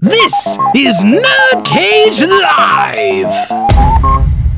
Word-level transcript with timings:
This 0.00 0.56
is 0.76 0.94
Nerd 1.00 1.64
Cage 1.64 2.20
Live! 2.20 3.34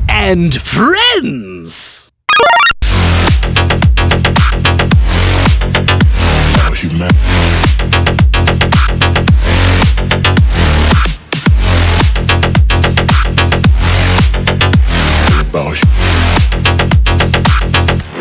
And 0.07 0.53
friends! 0.53 2.11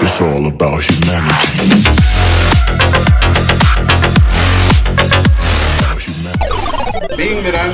It's 0.02 0.21
all 0.23 0.46
about 0.46 0.82
humanity. 0.84 1.89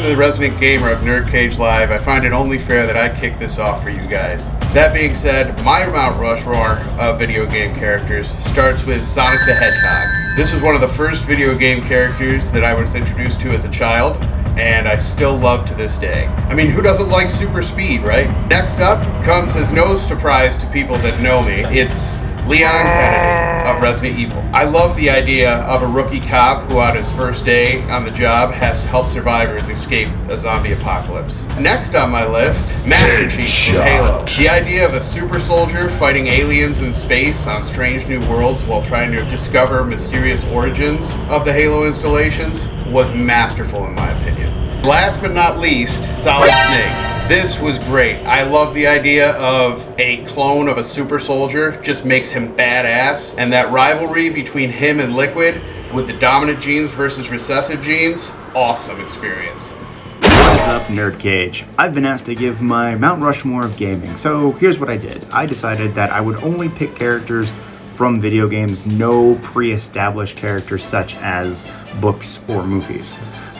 The 0.06 0.16
resident 0.16 0.58
gamer 0.60 0.90
of 0.90 1.00
Nerd 1.00 1.28
Cage 1.28 1.58
Live, 1.58 1.90
I 1.90 1.98
find 1.98 2.24
it 2.24 2.32
only 2.32 2.58
fair 2.58 2.86
that 2.86 2.96
I 2.96 3.14
kick 3.20 3.40
this 3.40 3.58
off 3.58 3.82
for 3.82 3.90
you 3.90 4.06
guys. 4.06 4.48
That 4.72 4.94
being 4.94 5.16
said, 5.16 5.60
my 5.64 5.84
Mount 5.86 6.20
Rushmore 6.20 6.78
of 6.98 7.18
video 7.18 7.44
game 7.44 7.74
characters 7.74 8.28
starts 8.38 8.86
with 8.86 9.02
Sonic 9.02 9.40
the 9.46 9.52
Hedgehog. 9.52 10.36
This 10.36 10.54
was 10.54 10.62
one 10.62 10.76
of 10.76 10.80
the 10.80 10.88
first 10.88 11.24
video 11.24 11.58
game 11.58 11.82
characters 11.82 12.52
that 12.52 12.62
I 12.62 12.72
was 12.72 12.94
introduced 12.94 13.40
to 13.40 13.50
as 13.50 13.64
a 13.64 13.70
child, 13.70 14.22
and 14.56 14.86
I 14.86 14.96
still 14.96 15.36
love 15.36 15.66
to 15.68 15.74
this 15.74 15.98
day. 15.98 16.26
I 16.48 16.54
mean, 16.54 16.70
who 16.70 16.82
doesn't 16.82 17.08
like 17.08 17.28
super 17.28 17.60
speed, 17.60 18.02
right? 18.02 18.28
Next 18.48 18.78
up 18.78 19.02
comes 19.24 19.56
as 19.56 19.72
no 19.72 19.96
surprise 19.96 20.56
to 20.58 20.66
people 20.68 20.96
that 20.98 21.20
know 21.20 21.42
me. 21.42 21.64
It's 21.76 22.16
Leon 22.46 22.84
Kennedy 22.84 23.68
of 23.68 23.82
Resident 23.82 24.16
Evil. 24.16 24.38
I 24.52 24.62
love 24.62 24.96
the 24.96 25.10
idea 25.10 25.56
of 25.62 25.82
a 25.82 25.86
rookie 25.86 26.20
cop 26.20 26.70
who, 26.70 26.78
on 26.78 26.94
his 26.94 27.10
first 27.12 27.44
day 27.44 27.82
on 27.90 28.04
the 28.04 28.10
job, 28.12 28.52
has 28.52 28.80
to 28.80 28.86
help 28.86 29.08
survivors 29.08 29.68
escape 29.68 30.08
a 30.28 30.38
zombie 30.38 30.72
apocalypse. 30.72 31.42
Next 31.58 31.96
on 31.96 32.10
my 32.10 32.24
list, 32.24 32.68
Master 32.86 33.28
Chief 33.28 33.74
from 33.74 33.82
Halo. 33.82 34.24
The 34.38 34.48
idea 34.48 34.86
of 34.86 34.94
a 34.94 35.00
super 35.00 35.40
soldier 35.40 35.90
fighting 35.90 36.28
aliens 36.28 36.82
in 36.82 36.92
space 36.92 37.48
on 37.48 37.64
strange 37.64 38.06
new 38.06 38.20
worlds 38.28 38.64
while 38.64 38.82
trying 38.82 39.10
to 39.10 39.24
discover 39.24 39.84
mysterious 39.84 40.44
origins 40.44 41.12
of 41.28 41.44
the 41.44 41.52
Halo 41.52 41.84
installations 41.84 42.68
was 42.86 43.12
masterful, 43.12 43.84
in 43.86 43.94
my 43.96 44.10
opinion. 44.20 44.52
Last 44.82 45.20
but 45.20 45.32
not 45.32 45.58
least, 45.58 46.04
Solid 46.22 46.52
Snake. 46.68 47.15
This 47.28 47.58
was 47.58 47.80
great. 47.80 48.24
I 48.24 48.44
love 48.44 48.72
the 48.72 48.86
idea 48.86 49.32
of 49.32 49.84
a 49.98 50.18
clone 50.26 50.68
of 50.68 50.78
a 50.78 50.84
super 50.84 51.18
soldier, 51.18 51.72
just 51.82 52.04
makes 52.04 52.30
him 52.30 52.54
badass. 52.54 53.34
And 53.36 53.52
that 53.52 53.72
rivalry 53.72 54.30
between 54.30 54.70
him 54.70 55.00
and 55.00 55.16
Liquid 55.16 55.60
with 55.92 56.06
the 56.06 56.12
dominant 56.12 56.60
genes 56.60 56.92
versus 56.92 57.28
recessive 57.28 57.82
genes, 57.82 58.30
awesome 58.54 59.00
experience. 59.00 59.72
What's 60.20 60.60
up, 60.60 60.82
Nerd 60.82 61.18
Cage? 61.18 61.64
I've 61.76 61.94
been 61.94 62.06
asked 62.06 62.26
to 62.26 62.36
give 62.36 62.62
my 62.62 62.94
Mount 62.94 63.20
Rushmore 63.20 63.64
of 63.64 63.76
gaming, 63.76 64.16
so 64.16 64.52
here's 64.52 64.78
what 64.78 64.88
I 64.88 64.96
did. 64.96 65.24
I 65.32 65.46
decided 65.46 65.96
that 65.96 66.12
I 66.12 66.20
would 66.20 66.36
only 66.44 66.68
pick 66.68 66.94
characters 66.94 67.50
from 67.96 68.20
video 68.20 68.46
games, 68.46 68.86
no 68.86 69.34
pre 69.42 69.72
established 69.72 70.36
characters 70.36 70.84
such 70.84 71.16
as 71.16 71.68
books 72.00 72.38
or 72.48 72.64
movies. 72.64 73.16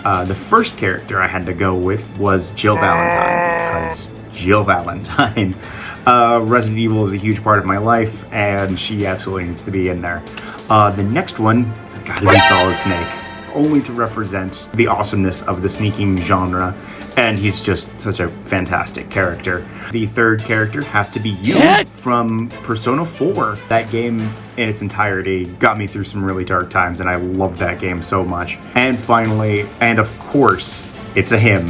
Uh, 0.06 0.24
the 0.24 0.36
first 0.36 0.78
character 0.78 1.20
I 1.20 1.26
had 1.26 1.44
to 1.46 1.52
go 1.52 1.74
with 1.74 2.16
was 2.16 2.52
Jill 2.52 2.76
Valentine, 2.76 3.88
because 3.88 4.08
Jill 4.32 4.62
Valentine. 4.62 5.56
Uh, 6.06 6.38
Resident 6.44 6.78
Evil 6.78 7.04
is 7.04 7.12
a 7.12 7.16
huge 7.16 7.42
part 7.42 7.58
of 7.58 7.64
my 7.64 7.78
life, 7.78 8.32
and 8.32 8.78
she 8.78 9.06
absolutely 9.06 9.48
needs 9.48 9.64
to 9.64 9.72
be 9.72 9.88
in 9.88 10.00
there. 10.00 10.22
Uh, 10.70 10.88
the 10.92 11.02
next 11.02 11.40
one 11.40 11.64
has 11.64 11.98
got 11.98 12.20
to 12.20 12.30
be 12.30 12.38
Solid 12.38 12.76
Snake 12.76 13.08
only 13.56 13.82
to 13.82 13.92
represent 13.92 14.68
the 14.74 14.86
awesomeness 14.86 15.42
of 15.42 15.62
the 15.62 15.68
sneaking 15.68 16.16
genre. 16.18 16.72
And 17.16 17.36
he's 17.36 17.60
just 17.60 18.00
such 18.00 18.20
a 18.20 18.28
fantastic 18.28 19.10
character. 19.10 19.66
The 19.91 20.06
third 20.06 20.42
character 20.42 20.84
has 20.84 21.10
to 21.10 21.18
be 21.18 21.30
you 21.30 21.84
from 21.84 22.50
Persona 22.62 23.04
4. 23.04 23.58
That 23.68 23.91
game 23.91 24.20
in 24.56 24.69
its 24.69 24.83
entirety 24.83 25.44
got 25.44 25.78
me 25.78 25.87
through 25.87 26.05
some 26.05 26.25
really 26.25 26.44
dark 26.44 26.71
times, 26.71 27.00
and 27.00 27.09
I 27.09 27.17
loved 27.17 27.59
that 27.59 27.81
game 27.81 28.03
so 28.03 28.25
much. 28.25 28.59
And 28.75 28.99
finally, 28.99 29.69
and 29.81 29.99
of 29.99 30.19
course, 30.19 30.89
it's 31.17 31.33
a 31.33 31.39
him, 31.39 31.65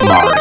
Mario. 0.00 0.40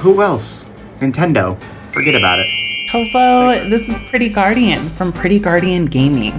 Who 0.00 0.22
else? 0.22 0.64
Nintendo. 0.98 1.60
Forget 1.92 2.14
about 2.14 2.40
it. 2.40 2.46
Hello, 2.90 3.68
this 3.68 3.82
is 3.88 4.00
Pretty 4.08 4.28
Guardian 4.28 4.88
from 4.90 5.12
Pretty 5.12 5.38
Guardian 5.38 5.86
Gaming. 5.86 6.32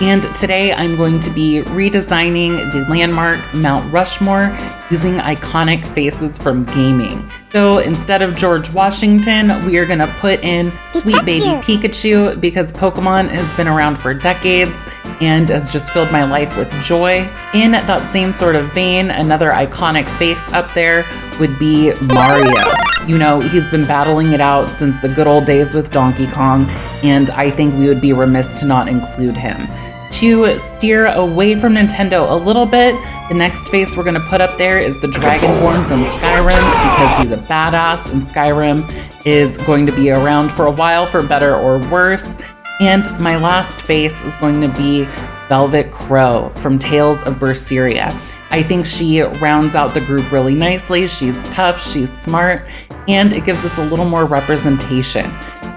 And 0.00 0.22
today 0.34 0.72
I'm 0.72 0.96
going 0.96 1.20
to 1.20 1.30
be 1.30 1.62
redesigning 1.62 2.56
the 2.72 2.84
landmark 2.90 3.38
Mount 3.54 3.92
Rushmore 3.92 4.56
using 4.90 5.14
iconic 5.18 5.84
faces 5.94 6.36
from 6.36 6.64
gaming. 6.64 7.22
So 7.54 7.78
instead 7.78 8.20
of 8.20 8.34
George 8.34 8.68
Washington, 8.72 9.64
we 9.64 9.78
are 9.78 9.86
going 9.86 10.00
to 10.00 10.12
put 10.18 10.42
in 10.42 10.72
Sweet 10.88 11.24
Baby 11.24 11.46
Pikachu 11.62 12.40
because 12.40 12.72
Pokemon 12.72 13.28
has 13.28 13.56
been 13.56 13.68
around 13.68 13.94
for 13.94 14.12
decades 14.12 14.88
and 15.20 15.48
has 15.50 15.72
just 15.72 15.92
filled 15.92 16.10
my 16.10 16.24
life 16.24 16.56
with 16.56 16.68
joy. 16.82 17.30
In 17.54 17.70
that 17.70 18.12
same 18.12 18.32
sort 18.32 18.56
of 18.56 18.72
vein, 18.72 19.08
another 19.12 19.52
iconic 19.52 20.08
face 20.18 20.42
up 20.52 20.74
there 20.74 21.06
would 21.38 21.56
be 21.56 21.94
Mario. 22.00 22.72
You 23.06 23.18
know, 23.18 23.38
he's 23.38 23.68
been 23.68 23.86
battling 23.86 24.32
it 24.32 24.40
out 24.40 24.68
since 24.70 24.98
the 24.98 25.08
good 25.08 25.28
old 25.28 25.44
days 25.44 25.74
with 25.74 25.92
Donkey 25.92 26.26
Kong, 26.26 26.68
and 27.04 27.30
I 27.30 27.52
think 27.52 27.76
we 27.76 27.86
would 27.86 28.00
be 28.00 28.12
remiss 28.12 28.58
to 28.58 28.66
not 28.66 28.88
include 28.88 29.36
him. 29.36 29.68
To 30.14 30.58
steer 30.60 31.06
away 31.06 31.58
from 31.58 31.74
Nintendo 31.74 32.30
a 32.30 32.34
little 32.34 32.66
bit, 32.66 32.94
the 33.28 33.34
next 33.34 33.66
face 33.68 33.96
we're 33.96 34.04
going 34.04 34.14
to 34.14 34.28
put 34.28 34.40
up 34.40 34.56
there 34.58 34.78
is 34.78 35.00
the 35.00 35.08
Dragonborn 35.08 35.88
from 35.88 36.04
Skyrim 36.04 36.46
because 36.46 37.18
he's 37.18 37.30
a 37.32 37.36
badass, 37.36 38.12
and 38.12 38.22
Skyrim 38.22 38.88
is 39.26 39.56
going 39.58 39.86
to 39.86 39.92
be 39.92 40.12
around 40.12 40.50
for 40.52 40.66
a 40.66 40.70
while 40.70 41.08
for 41.08 41.20
better 41.20 41.56
or 41.56 41.78
worse. 41.90 42.38
And 42.78 43.04
my 43.18 43.34
last 43.36 43.82
face 43.82 44.14
is 44.22 44.36
going 44.36 44.60
to 44.60 44.68
be 44.68 45.04
Velvet 45.48 45.90
Crowe 45.90 46.52
from 46.56 46.78
Tales 46.78 47.20
of 47.24 47.34
Berseria. 47.34 48.16
I 48.50 48.62
think 48.62 48.86
she 48.86 49.20
rounds 49.20 49.74
out 49.74 49.94
the 49.94 50.00
group 50.02 50.30
really 50.30 50.54
nicely. 50.54 51.08
She's 51.08 51.48
tough, 51.48 51.82
she's 51.82 52.12
smart, 52.22 52.68
and 53.08 53.32
it 53.32 53.44
gives 53.44 53.64
us 53.64 53.76
a 53.78 53.84
little 53.84 54.04
more 54.04 54.26
representation. 54.26 55.24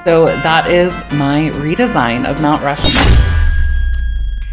So 0.05 0.25
that 0.27 0.69
is 0.69 0.93
my 1.13 1.49
redesign 1.55 2.29
of 2.29 2.39
Mount 2.39 2.61
Rushmore. 2.61 3.36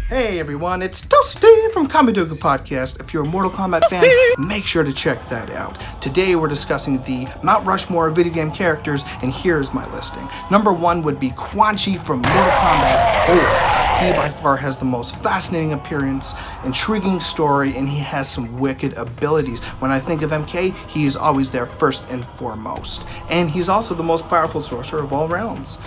Hey 0.07 0.39
everyone, 0.39 0.83
it's 0.83 1.01
Toasty 1.01 1.71
from 1.71 1.87
Kamidogu 1.87 2.37
Podcast. 2.37 2.99
If 2.99 3.11
you're 3.11 3.23
a 3.23 3.27
Mortal 3.27 3.49
Kombat 3.49 3.89
fan, 3.89 4.05
make 4.37 4.67
sure 4.67 4.83
to 4.83 4.93
check 4.93 5.17
that 5.29 5.49
out. 5.49 5.81
Today 5.99 6.35
we're 6.35 6.47
discussing 6.47 7.01
the 7.05 7.27
Mount 7.41 7.65
Rushmore 7.65 8.11
video 8.11 8.31
game 8.31 8.51
characters, 8.51 9.03
and 9.23 9.33
here's 9.33 9.73
my 9.73 9.91
listing. 9.95 10.29
Number 10.51 10.71
one 10.71 11.01
would 11.01 11.19
be 11.19 11.31
Quan 11.31 11.75
Chi 11.75 11.95
from 11.95 12.21
Mortal 12.21 12.51
Kombat 12.51 13.25
4. 13.25 14.05
He 14.05 14.11
by 14.11 14.29
far 14.29 14.55
has 14.57 14.77
the 14.77 14.85
most 14.85 15.15
fascinating 15.23 15.73
appearance, 15.73 16.35
intriguing 16.63 17.19
story, 17.19 17.75
and 17.75 17.89
he 17.89 17.97
has 17.97 18.29
some 18.29 18.59
wicked 18.59 18.93
abilities. 18.93 19.59
When 19.79 19.89
I 19.89 19.99
think 19.99 20.21
of 20.21 20.29
MK, 20.29 20.75
he 20.87 21.05
is 21.07 21.15
always 21.15 21.49
there 21.49 21.65
first 21.65 22.07
and 22.09 22.23
foremost. 22.23 23.07
And 23.29 23.49
he's 23.49 23.69
also 23.69 23.95
the 23.95 24.03
most 24.03 24.29
powerful 24.29 24.61
sorcerer 24.61 25.01
of 25.01 25.13
all 25.13 25.27
realms. 25.27 25.79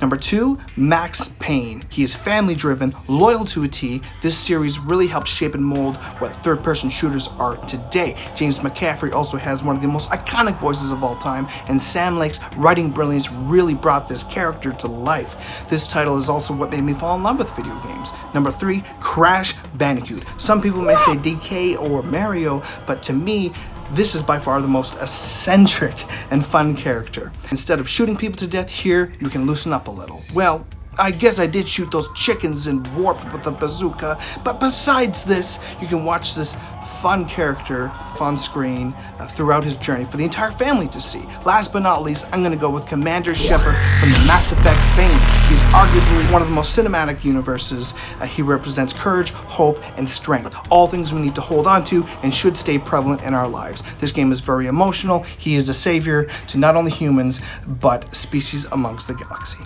Number 0.00 0.16
two, 0.16 0.58
Max 0.76 1.28
Payne. 1.40 1.84
He 1.88 2.02
is 2.02 2.14
family 2.14 2.54
driven, 2.54 2.94
loyal 3.08 3.44
to 3.46 3.64
a 3.64 3.68
T. 3.68 4.02
This 4.22 4.36
series 4.36 4.78
really 4.78 5.06
helped 5.06 5.28
shape 5.28 5.54
and 5.54 5.64
mold 5.64 5.96
what 6.18 6.34
third 6.34 6.62
person 6.62 6.90
shooters 6.90 7.28
are 7.38 7.56
today. 7.66 8.16
James 8.34 8.58
McCaffrey 8.58 9.12
also 9.12 9.36
has 9.36 9.62
one 9.62 9.76
of 9.76 9.82
the 9.82 9.88
most 9.88 10.10
iconic 10.10 10.58
voices 10.58 10.90
of 10.90 11.02
all 11.02 11.16
time, 11.16 11.46
and 11.68 11.80
Sam 11.80 12.18
Lake's 12.18 12.40
writing 12.56 12.90
brilliance 12.90 13.30
really 13.30 13.74
brought 13.74 14.08
this 14.08 14.22
character 14.24 14.72
to 14.72 14.86
life. 14.86 15.66
This 15.68 15.86
title 15.86 16.18
is 16.18 16.28
also 16.28 16.54
what 16.54 16.70
made 16.70 16.82
me 16.82 16.92
fall 16.92 17.16
in 17.16 17.22
love 17.22 17.38
with 17.38 17.54
video 17.56 17.78
games. 17.82 18.12
Number 18.34 18.50
three, 18.50 18.82
Crash 19.00 19.54
Bandicoot. 19.74 20.24
Some 20.38 20.60
people 20.60 20.82
may 20.82 20.96
say 20.96 21.16
DK 21.16 21.80
or 21.80 22.02
Mario, 22.02 22.62
but 22.86 23.02
to 23.04 23.12
me, 23.12 23.52
this 23.92 24.14
is 24.14 24.22
by 24.22 24.38
far 24.38 24.60
the 24.60 24.68
most 24.68 24.94
eccentric 24.94 25.94
and 26.30 26.44
fun 26.44 26.76
character. 26.76 27.32
Instead 27.50 27.80
of 27.80 27.88
shooting 27.88 28.16
people 28.16 28.38
to 28.38 28.46
death 28.46 28.68
here, 28.68 29.12
you 29.20 29.28
can 29.28 29.46
loosen 29.46 29.72
up 29.72 29.88
a 29.88 29.90
little. 29.90 30.22
Well, 30.32 30.66
I 30.98 31.10
guess 31.10 31.38
I 31.38 31.46
did 31.46 31.66
shoot 31.66 31.90
those 31.90 32.12
chickens 32.12 32.66
and 32.66 32.86
warp 32.96 33.32
with 33.32 33.46
a 33.46 33.50
bazooka, 33.50 34.18
but 34.44 34.60
besides 34.60 35.24
this, 35.24 35.64
you 35.80 35.88
can 35.88 36.04
watch 36.04 36.34
this 36.34 36.56
fun 37.02 37.28
character 37.28 37.90
on 38.20 38.38
screen 38.38 38.94
uh, 39.18 39.26
throughout 39.26 39.64
his 39.64 39.76
journey 39.76 40.04
for 40.04 40.16
the 40.16 40.24
entire 40.24 40.52
family 40.52 40.88
to 40.88 41.00
see. 41.00 41.24
Last 41.44 41.72
but 41.72 41.82
not 41.82 42.02
least, 42.02 42.26
I'm 42.32 42.42
gonna 42.42 42.56
go 42.56 42.70
with 42.70 42.86
Commander 42.86 43.34
Shepard 43.34 43.74
from 44.00 44.10
the 44.10 44.24
Mass 44.26 44.52
Effect 44.52 44.80
fame. 44.96 45.33
Arguably 45.74 46.32
one 46.32 46.40
of 46.40 46.46
the 46.46 46.54
most 46.54 46.78
cinematic 46.78 47.24
universes. 47.24 47.94
Uh, 48.20 48.26
he 48.26 48.42
represents 48.42 48.92
courage, 48.92 49.32
hope, 49.32 49.82
and 49.98 50.08
strength. 50.08 50.56
All 50.70 50.86
things 50.86 51.12
we 51.12 51.20
need 51.20 51.34
to 51.34 51.40
hold 51.40 51.66
on 51.66 51.84
to 51.86 52.04
and 52.22 52.32
should 52.32 52.56
stay 52.56 52.78
prevalent 52.78 53.22
in 53.22 53.34
our 53.34 53.48
lives. 53.48 53.82
This 53.98 54.12
game 54.12 54.30
is 54.30 54.38
very 54.38 54.68
emotional. 54.68 55.24
He 55.24 55.56
is 55.56 55.68
a 55.68 55.74
savior 55.74 56.30
to 56.46 56.58
not 56.58 56.76
only 56.76 56.92
humans, 56.92 57.40
but 57.66 58.14
species 58.14 58.66
amongst 58.66 59.08
the 59.08 59.14
galaxy. 59.14 59.64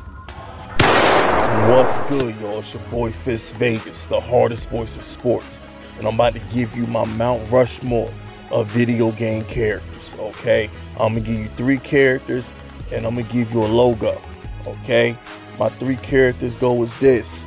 What's 1.69 1.99
good, 2.09 2.35
y'all? 2.41 2.61
It's 2.61 2.73
your 2.73 2.83
boy 2.85 3.13
Fist 3.13 3.57
Vegas, 3.57 4.07
the 4.07 4.19
hardest 4.19 4.71
voice 4.71 4.97
of 4.97 5.03
sports. 5.03 5.59
And 5.99 6.09
I'm 6.09 6.15
about 6.15 6.33
to 6.33 6.41
give 6.55 6.75
you 6.75 6.87
my 6.87 7.05
Mount 7.05 7.53
Rushmore 7.53 8.11
of 8.51 8.67
video 8.69 9.11
game 9.13 9.45
characters. 9.45 10.15
Okay, 10.19 10.71
I'm 10.99 11.13
gonna 11.13 11.21
give 11.21 11.39
you 11.39 11.49
three 11.49 11.77
characters, 11.77 12.51
and 12.93 13.05
I'm 13.05 13.17
gonna 13.17 13.29
give 13.29 13.53
you 13.53 13.63
a 13.63 13.67
logo. 13.67 14.19
Okay, 14.67 15.15
my 15.59 15.69
three 15.69 15.97
characters 15.97 16.57
go 16.57 16.83
as 16.83 16.97
this. 16.97 17.47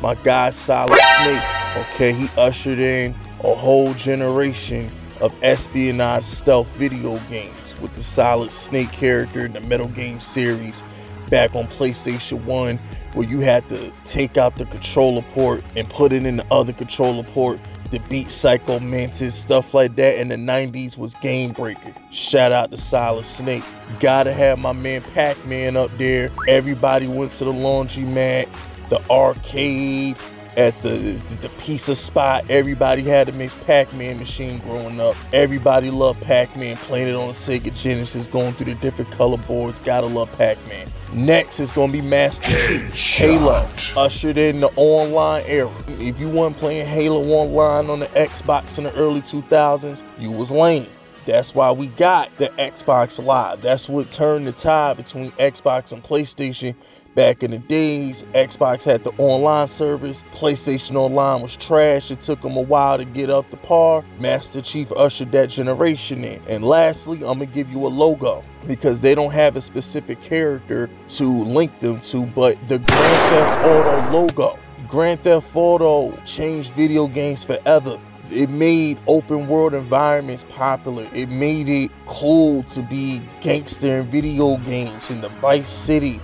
My 0.00 0.14
guy 0.16 0.50
Solid 0.50 0.98
Snake. 1.18 1.42
Okay, 1.76 2.12
he 2.12 2.28
ushered 2.36 2.78
in 2.78 3.14
a 3.44 3.54
whole 3.54 3.94
generation 3.94 4.90
of 5.20 5.34
espionage 5.42 6.24
stealth 6.24 6.74
video 6.76 7.18
games 7.28 7.80
with 7.80 7.94
the 7.94 8.02
Solid 8.02 8.50
Snake 8.50 8.90
character 8.92 9.44
in 9.44 9.52
the 9.52 9.60
Metal 9.60 9.88
Gear 9.88 10.20
series 10.20 10.82
back 11.28 11.54
on 11.54 11.66
PlayStation 11.66 12.42
1 12.44 12.78
where 13.14 13.28
you 13.28 13.40
had 13.40 13.68
to 13.68 13.90
take 14.04 14.36
out 14.36 14.56
the 14.56 14.64
controller 14.66 15.22
port 15.32 15.62
and 15.76 15.88
put 15.88 16.12
it 16.12 16.24
in 16.24 16.38
the 16.38 16.46
other 16.50 16.72
controller 16.72 17.22
port 17.22 17.60
to 17.90 17.98
beat 18.08 18.30
Psycho 18.30 18.80
Mantis, 18.80 19.34
stuff 19.34 19.74
like 19.74 19.96
that 19.96 20.18
in 20.18 20.28
the 20.28 20.36
90s 20.36 20.96
was 20.96 21.14
game 21.14 21.52
breaking. 21.52 21.94
Shout 22.10 22.52
out 22.52 22.70
to 22.70 22.76
Solid 22.76 23.24
Snake. 23.24 23.64
Gotta 23.98 24.32
have 24.32 24.58
my 24.58 24.72
man 24.72 25.02
Pac 25.02 25.44
Man 25.46 25.76
up 25.76 25.90
there. 25.98 26.30
Everybody 26.48 27.06
went 27.06 27.32
to 27.32 27.44
the 27.44 27.52
laundromat, 27.52 28.48
the 28.88 29.00
arcade, 29.10 30.16
at 30.56 30.80
the, 30.82 30.88
the, 30.88 31.36
the 31.36 31.48
pizza 31.60 31.94
spot. 31.96 32.48
Everybody 32.50 33.02
had 33.02 33.28
a 33.28 33.32
Miss 33.32 33.54
Pac-Man 33.64 34.18
machine 34.18 34.58
growing 34.58 35.00
up. 35.00 35.16
Everybody 35.32 35.90
loved 35.90 36.20
Pac-Man, 36.22 36.76
playing 36.76 37.08
it 37.08 37.14
on 37.14 37.28
the 37.28 37.34
Sega 37.34 37.74
Genesis, 37.74 38.26
going 38.26 38.52
through 38.54 38.74
the 38.74 38.80
different 38.80 39.10
color 39.12 39.38
boards. 39.38 39.78
Gotta 39.80 40.06
love 40.06 40.32
Pac-Man. 40.36 40.88
Next 41.12 41.58
is 41.58 41.72
gonna 41.72 41.92
be 41.92 42.00
Master 42.00 42.46
Chief, 42.46 42.94
Halo, 42.94 43.68
ushered 43.96 44.38
in 44.38 44.60
the 44.60 44.70
online 44.76 45.42
era. 45.46 45.72
If 46.00 46.18
you 46.18 46.30
weren't 46.30 46.56
playing 46.56 46.86
Halo 46.86 47.22
online 47.24 47.90
on 47.90 48.00
the 48.00 48.06
Xbox 48.06 48.78
in 48.78 48.84
the 48.84 48.94
early 48.94 49.20
2000s, 49.20 50.02
you 50.18 50.30
was 50.30 50.50
lame. 50.50 50.86
That's 51.26 51.54
why 51.54 51.70
we 51.72 51.88
got 51.88 52.34
the 52.38 52.48
Xbox 52.58 53.22
Live. 53.22 53.60
That's 53.60 53.86
what 53.86 54.10
turned 54.10 54.46
the 54.46 54.52
tide 54.52 54.96
between 54.96 55.30
Xbox 55.32 55.92
and 55.92 56.02
PlayStation 56.02 56.74
Back 57.16 57.42
in 57.42 57.50
the 57.50 57.58
days, 57.58 58.24
Xbox 58.34 58.84
had 58.84 59.02
the 59.02 59.10
online 59.18 59.66
service. 59.66 60.22
PlayStation 60.32 60.94
Online 60.94 61.42
was 61.42 61.56
trash. 61.56 62.08
It 62.12 62.20
took 62.20 62.40
them 62.40 62.56
a 62.56 62.60
while 62.60 62.98
to 62.98 63.04
get 63.04 63.28
up 63.28 63.50
to 63.50 63.56
par. 63.56 64.04
Master 64.20 64.60
Chief 64.60 64.92
ushered 64.92 65.32
that 65.32 65.50
generation 65.50 66.24
in. 66.24 66.40
And 66.46 66.64
lastly, 66.64 67.18
I'm 67.18 67.38
going 67.38 67.40
to 67.40 67.46
give 67.46 67.68
you 67.72 67.84
a 67.84 67.88
logo 67.88 68.44
because 68.68 69.00
they 69.00 69.16
don't 69.16 69.32
have 69.32 69.56
a 69.56 69.60
specific 69.60 70.22
character 70.22 70.88
to 71.08 71.44
link 71.44 71.80
them 71.80 72.00
to, 72.02 72.26
but 72.26 72.56
the 72.68 72.78
Grand 72.78 73.30
Theft 73.30 73.66
Auto 73.66 74.10
logo. 74.12 74.58
Grand 74.90 75.20
Theft 75.20 75.54
Auto 75.54 76.10
changed 76.24 76.72
video 76.72 77.06
games 77.06 77.44
forever. 77.44 77.96
It 78.32 78.50
made 78.50 78.98
open 79.06 79.46
world 79.46 79.72
environments 79.72 80.44
popular. 80.50 81.06
It 81.14 81.28
made 81.28 81.68
it 81.68 81.92
cool 82.06 82.64
to 82.64 82.82
be 82.82 83.22
gangster 83.40 84.00
in 84.00 84.10
video 84.10 84.56
games 84.58 85.08
in 85.08 85.20
the 85.20 85.28
Vice 85.28 85.68
City 85.68 86.18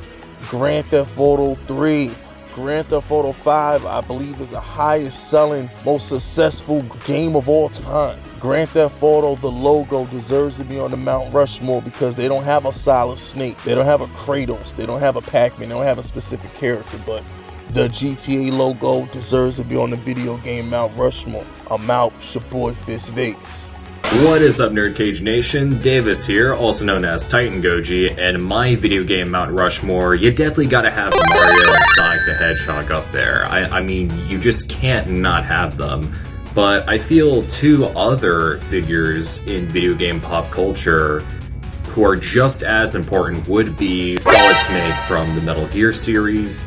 Grand 0.48 0.84
Theft 0.86 1.16
Auto 1.16 1.54
3. 1.54 2.10
Grand 2.56 2.88
Theft 2.88 3.08
Auto 3.08 3.30
5, 3.30 3.86
I 3.86 4.00
believe, 4.00 4.40
is 4.40 4.50
the 4.50 4.60
highest 4.60 5.30
selling, 5.30 5.70
most 5.84 6.08
successful 6.08 6.82
game 7.04 7.36
of 7.36 7.48
all 7.48 7.68
time. 7.68 8.18
Grand 8.40 8.70
Theft 8.70 9.00
Auto, 9.00 9.36
the 9.36 9.50
logo, 9.50 10.06
deserves 10.06 10.56
to 10.56 10.64
be 10.64 10.80
on 10.80 10.90
the 10.90 10.96
Mount 10.96 11.32
Rushmore 11.32 11.82
because 11.82 12.16
they 12.16 12.26
don't 12.26 12.44
have 12.44 12.64
a 12.64 12.72
Solid 12.72 13.18
Snake, 13.18 13.62
they 13.62 13.76
don't 13.76 13.84
have 13.84 14.00
a 14.00 14.06
Kratos, 14.08 14.74
they 14.74 14.86
don't 14.86 15.00
have 15.00 15.14
a 15.14 15.20
Pac 15.20 15.58
Man, 15.58 15.68
they 15.68 15.74
don't 15.74 15.84
have 15.84 15.98
a 15.98 16.02
specific 16.02 16.52
character, 16.54 16.98
but 17.06 17.22
the 17.70 17.88
GTA 17.88 18.52
logo 18.52 19.06
deserves 19.06 19.56
to 19.56 19.64
be 19.64 19.76
on 19.76 19.90
the 19.90 19.96
video 19.96 20.36
game 20.38 20.70
Mount 20.70 20.96
Rushmore. 20.96 21.44
I'm 21.70 21.90
out, 21.90 22.12
your 22.34 22.42
boy 22.44 22.72
Fist. 22.72 23.10
What 24.22 24.40
is 24.40 24.60
up, 24.60 24.72
Nerd 24.72 24.94
Cage 24.94 25.20
Nation? 25.20 25.80
Davis 25.82 26.24
here, 26.24 26.54
also 26.54 26.84
known 26.84 27.04
as 27.04 27.28
Titan 27.28 27.60
Goji, 27.60 28.16
and 28.16 28.42
my 28.42 28.76
video 28.76 29.02
game 29.04 29.30
Mount 29.30 29.52
Rushmore, 29.52 30.14
you 30.14 30.30
definitely 30.30 30.68
gotta 30.68 30.90
have 30.90 31.12
Mario 31.12 31.72
and 31.72 31.84
Sonic 31.96 32.20
the 32.26 32.34
Hedgehog 32.34 32.90
up 32.90 33.10
there. 33.10 33.44
I, 33.46 33.64
I 33.64 33.82
mean, 33.82 34.10
you 34.28 34.38
just 34.38 34.68
can't 34.68 35.08
not 35.08 35.44
have 35.44 35.76
them. 35.76 36.12
But 36.54 36.88
I 36.88 36.96
feel 36.96 37.42
two 37.48 37.84
other 37.84 38.58
figures 38.70 39.38
in 39.46 39.66
video 39.66 39.94
game 39.94 40.22
pop 40.22 40.50
culture 40.50 41.20
who 41.88 42.04
are 42.04 42.16
just 42.16 42.62
as 42.62 42.94
important 42.94 43.46
would 43.48 43.76
be 43.76 44.16
Solid 44.18 44.56
Snake 44.66 44.94
from 45.06 45.34
the 45.34 45.42
Metal 45.42 45.66
Gear 45.66 45.92
series, 45.92 46.64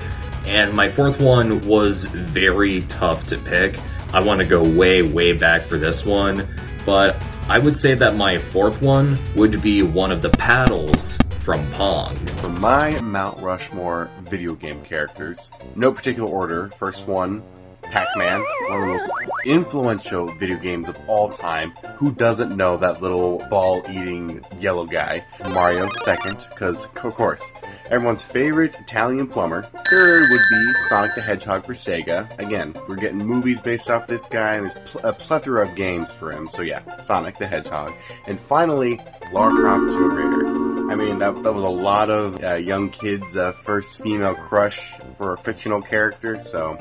and 0.50 0.74
my 0.74 0.90
fourth 0.90 1.22
one 1.22 1.62
was 1.68 2.06
very 2.06 2.82
tough 2.82 3.28
to 3.28 3.38
pick. 3.38 3.80
I 4.14 4.20
want 4.22 4.42
to 4.42 4.48
go 4.48 4.64
way, 4.64 5.04
way 5.04 5.32
back 5.32 5.62
for 5.62 5.78
this 5.78 6.04
one, 6.04 6.48
but 6.88 7.24
I 7.48 7.60
would 7.60 7.78
say 7.78 7.94
that 7.94 8.16
my 8.16 8.40
fourth 8.40 8.82
one 8.82 9.18
would 9.36 9.62
be 9.62 9.84
one 9.84 10.12
of 10.12 10.24
the 10.24 10.32
paddles 10.32 11.20
from 11.42 11.66
Pong. 11.74 12.16
For 12.16 12.50
my 12.50 13.00
Mount 13.02 13.40
Rushmore 13.40 14.10
video 14.22 14.56
game 14.56 14.84
characters, 14.84 15.52
no 15.76 15.92
particular 15.92 16.28
order. 16.28 16.70
First 16.80 17.08
one, 17.08 17.44
Pac-Man, 17.84 18.44
one 18.70 18.82
of 18.82 18.88
the 18.88 18.94
most 18.94 19.12
influential 19.46 20.32
video 20.34 20.58
games 20.58 20.90
of 20.90 20.98
all 21.08 21.30
time. 21.30 21.72
Who 21.98 22.12
doesn't 22.12 22.56
know 22.56 22.76
that 22.78 23.04
little 23.04 23.38
ball-eating 23.52 24.44
yellow 24.60 24.86
guy? 24.86 25.26
Mario 25.52 25.90
second, 26.04 26.38
because 26.50 26.86
of 26.86 26.94
course, 26.94 27.44
everyone's 27.90 28.22
favorite 28.22 28.76
Italian 28.80 29.28
plumber. 29.28 29.64
Third 29.64 30.30
would 30.30 30.42
be 30.50 30.74
Sonic 30.90 31.16
the 31.16 31.22
Hedgehog 31.22 31.66
for 31.66 31.74
Sega. 31.74 32.38
Again, 32.40 32.76
we're 32.88 32.96
getting 32.96 33.18
movies 33.18 33.60
based 33.60 33.90
off 33.90 34.08
this 34.08 34.26
guy, 34.26 34.60
there's 34.60 34.74
pl- 34.86 35.02
a 35.04 35.14
plethora 35.14 35.68
of 35.68 35.76
games 35.76 36.12
for 36.12 36.32
him. 36.32 36.48
So 36.48 36.62
yeah, 36.62 36.98
Sonic 36.98 37.38
the 37.38 37.48
Hedgehog. 37.48 37.94
And 38.28 38.40
finally, 38.40 39.00
Lara 39.32 39.54
Croft 39.56 39.92
Tomb 39.94 40.14
Raider. 40.14 40.92
I 40.92 40.96
mean, 40.96 41.20
that, 41.20 41.44
that 41.44 41.54
was 41.54 41.64
a 41.64 41.68
lot 41.68 42.10
of 42.10 42.44
uh, 42.44 42.56
young 42.56 42.90
kids' 42.90 43.38
uh, 43.38 43.52
first 43.52 44.02
female 44.02 44.34
crush 44.34 44.94
for 45.18 45.34
a 45.34 45.38
fictional 45.38 45.82
character. 45.82 46.40
So, 46.40 46.78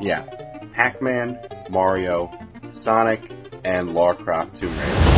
yeah, 0.00 0.22
Pac-Man, 0.72 1.38
Mario, 1.68 2.32
Sonic, 2.68 3.30
and 3.64 3.94
Lara 3.94 4.14
Croft 4.14 4.58
Tomb 4.60 4.70
Raider. 4.70 5.09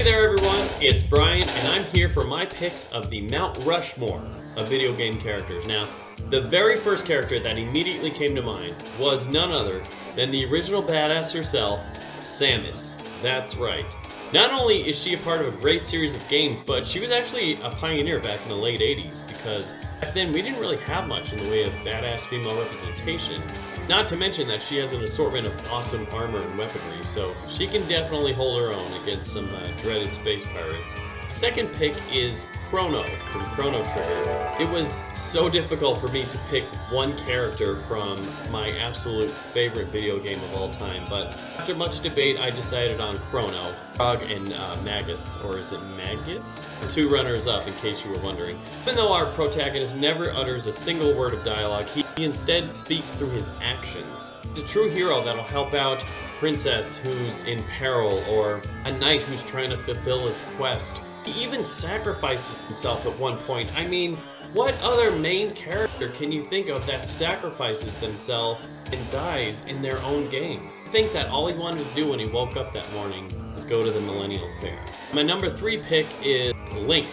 Hey 0.00 0.12
there, 0.12 0.24
everyone. 0.24 0.66
It's 0.80 1.02
Brian, 1.02 1.46
and 1.46 1.68
I'm 1.68 1.84
here 1.92 2.08
for 2.08 2.24
my 2.24 2.46
picks 2.46 2.90
of 2.90 3.10
the 3.10 3.20
Mount 3.28 3.58
Rushmore 3.66 4.26
of 4.56 4.66
video 4.66 4.94
game 4.94 5.20
characters. 5.20 5.66
Now, 5.66 5.90
the 6.30 6.40
very 6.40 6.78
first 6.78 7.04
character 7.04 7.38
that 7.38 7.58
immediately 7.58 8.10
came 8.10 8.34
to 8.34 8.40
mind 8.40 8.76
was 8.98 9.28
none 9.28 9.50
other 9.52 9.82
than 10.16 10.30
the 10.30 10.46
original 10.46 10.82
badass 10.82 11.34
herself, 11.34 11.80
Samus. 12.18 12.98
That's 13.20 13.56
right. 13.56 13.84
Not 14.32 14.52
only 14.52 14.88
is 14.88 14.98
she 14.98 15.12
a 15.12 15.18
part 15.18 15.42
of 15.42 15.52
a 15.52 15.60
great 15.60 15.84
series 15.84 16.14
of 16.14 16.26
games, 16.28 16.62
but 16.62 16.88
she 16.88 16.98
was 16.98 17.10
actually 17.10 17.60
a 17.60 17.68
pioneer 17.68 18.20
back 18.20 18.40
in 18.42 18.48
the 18.48 18.54
late 18.54 18.80
80s 18.80 19.28
because 19.28 19.74
back 20.00 20.14
then 20.14 20.32
we 20.32 20.40
didn't 20.40 20.60
really 20.60 20.78
have 20.78 21.08
much 21.08 21.34
in 21.34 21.44
the 21.44 21.50
way 21.50 21.64
of 21.64 21.72
badass 21.84 22.20
female 22.20 22.58
representation. 22.58 23.42
Not 23.90 24.08
to 24.10 24.16
mention 24.16 24.46
that 24.46 24.62
she 24.62 24.76
has 24.76 24.92
an 24.92 25.02
assortment 25.02 25.48
of 25.48 25.72
awesome 25.72 26.06
armor 26.12 26.40
and 26.40 26.56
weaponry, 26.56 27.04
so 27.04 27.34
she 27.48 27.66
can 27.66 27.88
definitely 27.88 28.32
hold 28.32 28.62
her 28.62 28.72
own 28.72 28.92
against 29.02 29.32
some 29.32 29.52
uh, 29.52 29.66
dreaded 29.78 30.14
space 30.14 30.46
pirates. 30.46 30.94
Second 31.30 31.72
pick 31.74 31.94
is 32.12 32.46
Crono 32.68 33.04
from 33.04 33.42
Chrono 33.52 33.84
Trigger. 33.92 34.56
It 34.58 34.68
was 34.68 35.04
so 35.14 35.48
difficult 35.48 35.98
for 35.98 36.08
me 36.08 36.24
to 36.24 36.38
pick 36.50 36.64
one 36.90 37.16
character 37.18 37.76
from 37.82 38.28
my 38.50 38.72
absolute 38.72 39.30
favorite 39.30 39.86
video 39.88 40.18
game 40.18 40.42
of 40.42 40.56
all 40.56 40.70
time, 40.70 41.04
but 41.08 41.38
after 41.56 41.72
much 41.72 42.00
debate, 42.00 42.40
I 42.40 42.50
decided 42.50 43.00
on 43.00 43.16
Crono, 43.30 43.72
Frog, 43.94 44.22
and 44.22 44.52
uh, 44.52 44.76
Magus, 44.82 45.40
or 45.44 45.56
is 45.56 45.70
it 45.70 45.80
Magus? 45.96 46.68
Two 46.88 47.08
runners 47.08 47.46
up, 47.46 47.66
in 47.68 47.74
case 47.74 48.04
you 48.04 48.10
were 48.10 48.18
wondering. 48.18 48.58
Even 48.82 48.96
though 48.96 49.12
our 49.12 49.26
protagonist 49.26 49.96
never 49.96 50.32
utters 50.32 50.66
a 50.66 50.72
single 50.72 51.16
word 51.16 51.32
of 51.32 51.44
dialogue, 51.44 51.86
he 51.86 52.04
instead 52.24 52.72
speaks 52.72 53.14
through 53.14 53.30
his 53.30 53.52
actions. 53.62 54.34
He's 54.54 54.64
a 54.64 54.66
true 54.66 54.90
hero 54.90 55.22
that'll 55.22 55.44
help 55.44 55.74
out 55.74 56.04
princess 56.40 56.98
who's 56.98 57.44
in 57.44 57.62
peril, 57.78 58.20
or 58.28 58.60
a 58.84 58.92
knight 58.98 59.20
who's 59.22 59.44
trying 59.44 59.70
to 59.70 59.76
fulfill 59.76 60.26
his 60.26 60.42
quest. 60.56 61.00
He 61.30 61.44
even 61.44 61.62
sacrifices 61.62 62.56
himself 62.66 63.06
at 63.06 63.16
one 63.18 63.36
point. 63.38 63.70
I 63.76 63.86
mean, 63.86 64.16
what 64.52 64.76
other 64.82 65.12
main 65.12 65.54
character 65.54 66.08
can 66.08 66.32
you 66.32 66.44
think 66.46 66.68
of 66.68 66.84
that 66.86 67.06
sacrifices 67.06 67.94
themselves 67.96 68.64
and 68.90 69.10
dies 69.10 69.64
in 69.66 69.80
their 69.80 70.02
own 70.02 70.28
game? 70.28 70.68
I 70.86 70.88
think 70.88 71.12
that 71.12 71.28
all 71.28 71.46
he 71.46 71.54
wanted 71.54 71.86
to 71.88 71.94
do 71.94 72.10
when 72.10 72.18
he 72.18 72.28
woke 72.28 72.56
up 72.56 72.72
that 72.72 72.90
morning 72.92 73.32
was 73.52 73.62
go 73.62 73.80
to 73.80 73.92
the 73.92 74.00
Millennial 74.00 74.50
Fair. 74.60 74.78
My 75.12 75.22
number 75.22 75.48
three 75.48 75.78
pick 75.78 76.06
is 76.20 76.52
Link 76.74 77.06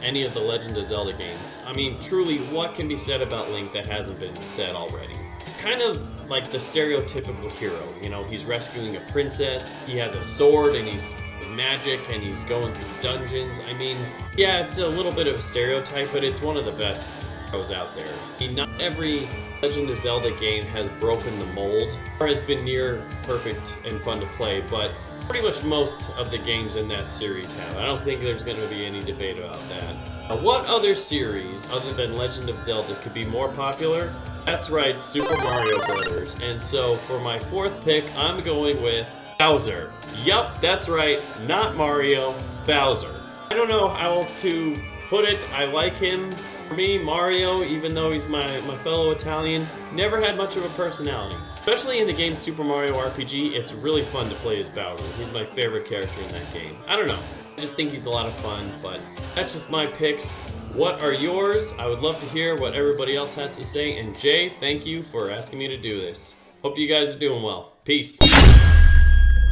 any 0.00 0.22
of 0.22 0.32
the 0.34 0.40
Legend 0.40 0.76
of 0.76 0.84
Zelda 0.86 1.12
games. 1.12 1.58
I 1.66 1.72
mean, 1.74 1.98
truly, 2.00 2.38
what 2.48 2.74
can 2.74 2.88
be 2.88 2.96
said 2.96 3.20
about 3.20 3.50
Link 3.50 3.72
that 3.72 3.86
hasn't 3.86 4.20
been 4.20 4.36
said 4.46 4.74
already? 4.74 5.16
It's 5.40 5.52
kind 5.54 5.82
of 5.82 6.13
like 6.28 6.50
the 6.50 6.58
stereotypical 6.58 7.50
hero. 7.52 7.82
You 8.02 8.08
know, 8.08 8.24
he's 8.24 8.44
rescuing 8.44 8.96
a 8.96 9.00
princess, 9.00 9.74
he 9.86 9.96
has 9.98 10.14
a 10.14 10.22
sword, 10.22 10.74
and 10.74 10.86
he's 10.86 11.12
magic 11.50 12.00
and 12.10 12.22
he's 12.22 12.42
going 12.44 12.72
through 12.72 13.02
dungeons. 13.02 13.60
I 13.68 13.74
mean, 13.74 13.96
yeah, 14.36 14.60
it's 14.60 14.78
a 14.78 14.88
little 14.88 15.12
bit 15.12 15.26
of 15.26 15.36
a 15.36 15.42
stereotype, 15.42 16.08
but 16.12 16.24
it's 16.24 16.42
one 16.42 16.56
of 16.56 16.64
the 16.64 16.72
best 16.72 17.22
heroes 17.50 17.70
out 17.70 17.94
there. 17.94 18.08
I 18.08 18.40
mean, 18.40 18.54
not 18.54 18.68
every 18.80 19.28
Legend 19.62 19.88
of 19.88 19.96
Zelda 19.96 20.30
game 20.38 20.64
has 20.66 20.88
broken 20.90 21.38
the 21.38 21.46
mold 21.46 21.88
or 22.20 22.26
has 22.26 22.40
been 22.40 22.64
near 22.64 23.02
perfect 23.24 23.76
and 23.86 23.98
fun 24.00 24.20
to 24.20 24.26
play, 24.26 24.62
but 24.70 24.90
pretty 25.28 25.46
much 25.46 25.62
most 25.62 26.10
of 26.18 26.30
the 26.30 26.38
games 26.38 26.76
in 26.76 26.88
that 26.88 27.10
series 27.10 27.54
have. 27.54 27.76
I 27.78 27.86
don't 27.86 28.00
think 28.00 28.20
there's 28.20 28.42
going 28.42 28.58
to 28.58 28.66
be 28.68 28.84
any 28.84 29.02
debate 29.02 29.38
about 29.38 29.60
that. 29.68 29.94
Now, 30.28 30.36
what 30.38 30.66
other 30.66 30.94
series, 30.94 31.70
other 31.70 31.92
than 31.92 32.16
Legend 32.16 32.48
of 32.48 32.62
Zelda, 32.62 32.94
could 32.96 33.14
be 33.14 33.24
more 33.24 33.48
popular? 33.48 34.12
That's 34.44 34.68
right, 34.68 35.00
Super 35.00 35.36
Mario 35.38 35.78
Brothers. 35.86 36.36
And 36.42 36.60
so 36.60 36.96
for 36.96 37.18
my 37.18 37.38
fourth 37.38 37.82
pick, 37.82 38.04
I'm 38.14 38.44
going 38.44 38.82
with 38.82 39.08
Bowser. 39.38 39.90
Yup, 40.22 40.60
that's 40.60 40.88
right, 40.88 41.18
not 41.46 41.76
Mario, 41.76 42.34
Bowser. 42.66 43.14
I 43.50 43.54
don't 43.54 43.68
know 43.68 43.88
how 43.88 44.12
else 44.12 44.38
to 44.42 44.78
put 45.08 45.24
it. 45.24 45.40
I 45.54 45.64
like 45.66 45.94
him. 45.94 46.30
For 46.68 46.74
me, 46.74 47.02
Mario, 47.02 47.62
even 47.62 47.94
though 47.94 48.10
he's 48.10 48.28
my, 48.28 48.60
my 48.62 48.76
fellow 48.76 49.10
Italian, 49.12 49.66
never 49.92 50.20
had 50.20 50.36
much 50.36 50.56
of 50.56 50.64
a 50.64 50.68
personality. 50.70 51.36
Especially 51.56 52.00
in 52.00 52.06
the 52.06 52.12
game 52.12 52.34
Super 52.34 52.64
Mario 52.64 52.94
RPG, 52.94 53.52
it's 53.54 53.72
really 53.72 54.02
fun 54.04 54.28
to 54.28 54.34
play 54.36 54.60
as 54.60 54.68
Bowser. 54.68 55.04
He's 55.16 55.32
my 55.32 55.44
favorite 55.44 55.86
character 55.86 56.20
in 56.20 56.28
that 56.32 56.52
game. 56.52 56.76
I 56.86 56.96
don't 56.96 57.08
know. 57.08 57.20
I 57.56 57.60
just 57.60 57.76
think 57.76 57.90
he's 57.90 58.04
a 58.04 58.10
lot 58.10 58.26
of 58.26 58.34
fun, 58.36 58.70
but 58.82 59.00
that's 59.34 59.52
just 59.54 59.70
my 59.70 59.86
picks. 59.86 60.38
What 60.74 61.02
are 61.02 61.12
yours? 61.12 61.72
I 61.78 61.86
would 61.86 62.00
love 62.00 62.18
to 62.18 62.26
hear 62.26 62.56
what 62.56 62.74
everybody 62.74 63.14
else 63.14 63.32
has 63.34 63.56
to 63.58 63.64
say. 63.64 63.96
And 63.96 64.18
Jay, 64.18 64.48
thank 64.58 64.84
you 64.84 65.04
for 65.04 65.30
asking 65.30 65.60
me 65.60 65.68
to 65.68 65.76
do 65.76 66.00
this. 66.00 66.34
Hope 66.62 66.76
you 66.76 66.88
guys 66.88 67.14
are 67.14 67.18
doing 67.18 67.44
well. 67.44 67.74
Peace. 67.84 68.18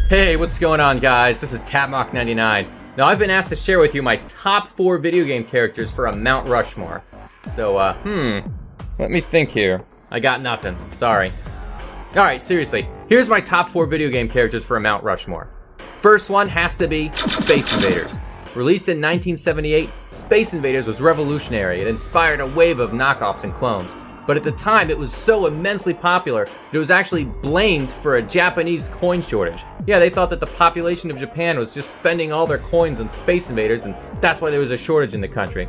Hey, 0.08 0.36
what's 0.36 0.58
going 0.58 0.80
on, 0.80 0.98
guys? 0.98 1.40
This 1.40 1.52
is 1.52 1.62
Tapmock99. 1.62 2.66
Now, 2.96 3.06
I've 3.06 3.20
been 3.20 3.30
asked 3.30 3.50
to 3.50 3.56
share 3.56 3.78
with 3.78 3.94
you 3.94 4.02
my 4.02 4.16
top 4.28 4.66
four 4.66 4.98
video 4.98 5.24
game 5.24 5.44
characters 5.44 5.92
for 5.92 6.06
a 6.06 6.16
Mount 6.16 6.48
Rushmore. 6.48 7.04
So, 7.54 7.76
uh, 7.76 7.94
hmm, 7.98 8.40
let 8.98 9.12
me 9.12 9.20
think 9.20 9.50
here. 9.50 9.80
I 10.10 10.18
got 10.18 10.42
nothing. 10.42 10.76
Sorry. 10.90 11.30
Alright, 12.16 12.42
seriously. 12.42 12.88
Here's 13.08 13.28
my 13.28 13.40
top 13.40 13.68
four 13.68 13.86
video 13.86 14.10
game 14.10 14.28
characters 14.28 14.64
for 14.64 14.76
a 14.76 14.80
Mount 14.80 15.04
Rushmore. 15.04 15.48
First 15.78 16.30
one 16.30 16.48
has 16.48 16.76
to 16.78 16.88
be 16.88 17.12
Space 17.12 17.76
Invaders. 17.76 18.12
Released 18.54 18.90
in 18.90 18.98
1978, 18.98 19.88
Space 20.10 20.52
Invaders 20.52 20.86
was 20.86 21.00
revolutionary. 21.00 21.80
It 21.80 21.86
inspired 21.86 22.40
a 22.40 22.46
wave 22.48 22.80
of 22.80 22.90
knockoffs 22.90 23.44
and 23.44 23.54
clones. 23.54 23.90
But 24.26 24.36
at 24.36 24.42
the 24.42 24.52
time, 24.52 24.90
it 24.90 24.98
was 24.98 25.10
so 25.10 25.46
immensely 25.46 25.94
popular 25.94 26.44
that 26.44 26.74
it 26.74 26.78
was 26.78 26.90
actually 26.90 27.24
blamed 27.24 27.88
for 27.88 28.16
a 28.16 28.22
Japanese 28.22 28.90
coin 28.90 29.22
shortage. 29.22 29.64
Yeah, 29.86 29.98
they 29.98 30.10
thought 30.10 30.28
that 30.28 30.38
the 30.38 30.46
population 30.46 31.10
of 31.10 31.18
Japan 31.18 31.58
was 31.58 31.72
just 31.72 31.92
spending 31.98 32.30
all 32.30 32.46
their 32.46 32.58
coins 32.58 33.00
on 33.00 33.08
Space 33.08 33.48
Invaders, 33.48 33.84
and 33.84 33.96
that's 34.20 34.42
why 34.42 34.50
there 34.50 34.60
was 34.60 34.70
a 34.70 34.76
shortage 34.76 35.14
in 35.14 35.22
the 35.22 35.28
country. 35.28 35.66